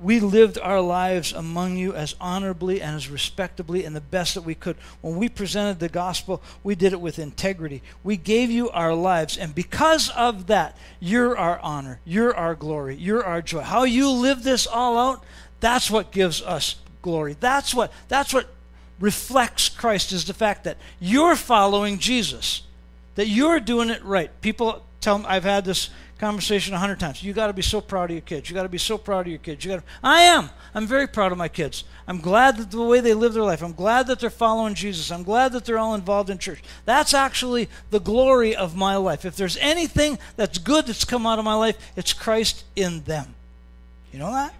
[0.00, 4.42] we lived our lives among you as honorably and as respectably and the best that
[4.42, 4.76] we could.
[5.00, 7.82] When we presented the gospel, we did it with integrity.
[8.04, 12.94] We gave you our lives, and because of that, you're our honor, you're our glory,
[12.94, 13.62] you're our joy.
[13.62, 15.24] How you live this all out,
[15.58, 17.36] that's what gives us glory.
[17.40, 18.48] That's what that's what
[19.00, 22.62] reflects Christ is the fact that you're following Jesus,
[23.14, 24.30] that you're doing it right.
[24.40, 27.22] People tell me I've had this conversation a hundred times.
[27.22, 28.50] You got to be so proud of your kids.
[28.50, 29.64] You got to be so proud of your kids.
[29.64, 29.84] You got.
[30.02, 30.50] I am.
[30.74, 31.84] I'm very proud of my kids.
[32.06, 33.62] I'm glad that the way they live their life.
[33.62, 35.12] I'm glad that they're following Jesus.
[35.12, 36.62] I'm glad that they're all involved in church.
[36.84, 39.24] That's actually the glory of my life.
[39.24, 43.34] If there's anything that's good that's come out of my life, it's Christ in them.
[44.12, 44.54] You know that?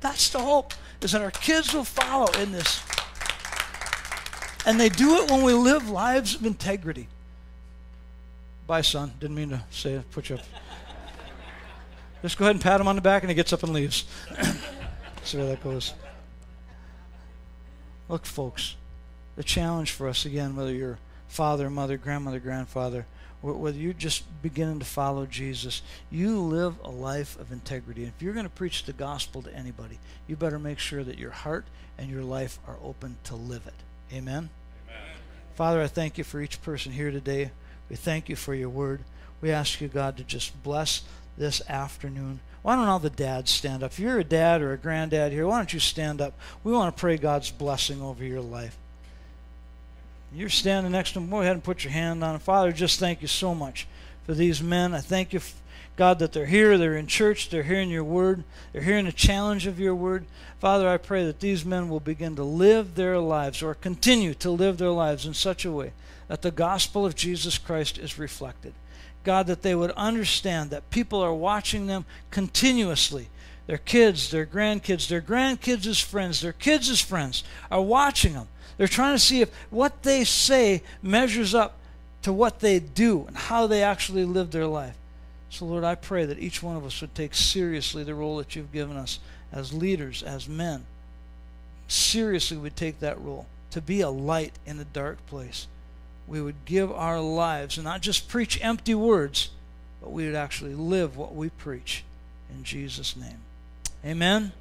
[0.00, 0.74] That's the hope.
[1.00, 2.82] Is that our kids will follow in this.
[4.68, 7.08] And they do it when we live lives of integrity.
[8.66, 9.12] Bye, son.
[9.18, 9.98] Didn't mean to say.
[10.10, 10.42] Put you up.
[12.20, 14.04] Just go ahead and pat him on the back, and he gets up and leaves.
[15.24, 15.94] See where that goes.
[18.10, 18.76] Look, folks,
[19.36, 20.98] the challenge for us again, whether you're
[21.28, 23.06] father, mother, grandmother, grandfather,
[23.40, 28.04] whether you're just beginning to follow Jesus, you live a life of integrity.
[28.04, 31.30] If you're going to preach the gospel to anybody, you better make sure that your
[31.30, 31.64] heart
[31.96, 33.87] and your life are open to live it.
[34.12, 34.50] Amen?
[34.88, 35.00] Amen.
[35.54, 37.50] Father, I thank you for each person here today.
[37.90, 39.00] We thank you for your word.
[39.40, 41.02] We ask you, God, to just bless
[41.36, 42.40] this afternoon.
[42.62, 43.92] Why don't all the dads stand up?
[43.92, 46.34] If you're a dad or a granddad here, why don't you stand up?
[46.64, 48.76] We want to pray God's blessing over your life.
[50.34, 51.30] You're standing next to them.
[51.30, 52.40] Go ahead and put your hand on them.
[52.40, 53.86] Father, just thank you so much
[54.26, 54.92] for these men.
[54.94, 55.40] I thank you,
[55.98, 56.78] God, that they're here.
[56.78, 57.50] They're in church.
[57.50, 58.44] They're hearing your word.
[58.72, 60.26] They're hearing the challenge of your word.
[60.60, 64.48] Father, I pray that these men will begin to live their lives or continue to
[64.48, 65.92] live their lives in such a way
[66.28, 68.74] that the gospel of Jesus Christ is reflected.
[69.24, 73.26] God, that they would understand that people are watching them continuously.
[73.66, 77.42] Their kids, their grandkids, their grandkids' friends, their kids' friends
[77.72, 78.46] are watching them.
[78.76, 81.76] They're trying to see if what they say measures up
[82.22, 84.94] to what they do and how they actually live their life.
[85.50, 88.54] So, Lord, I pray that each one of us would take seriously the role that
[88.54, 89.18] you've given us
[89.52, 90.84] as leaders, as men.
[91.86, 95.66] Seriously, we'd take that role to be a light in a dark place
[96.28, 99.50] we would give our lives and not just preach empty words,
[100.00, 102.04] but we would actually live what we preach
[102.50, 103.40] in Jesus' name.
[104.04, 104.52] Amen.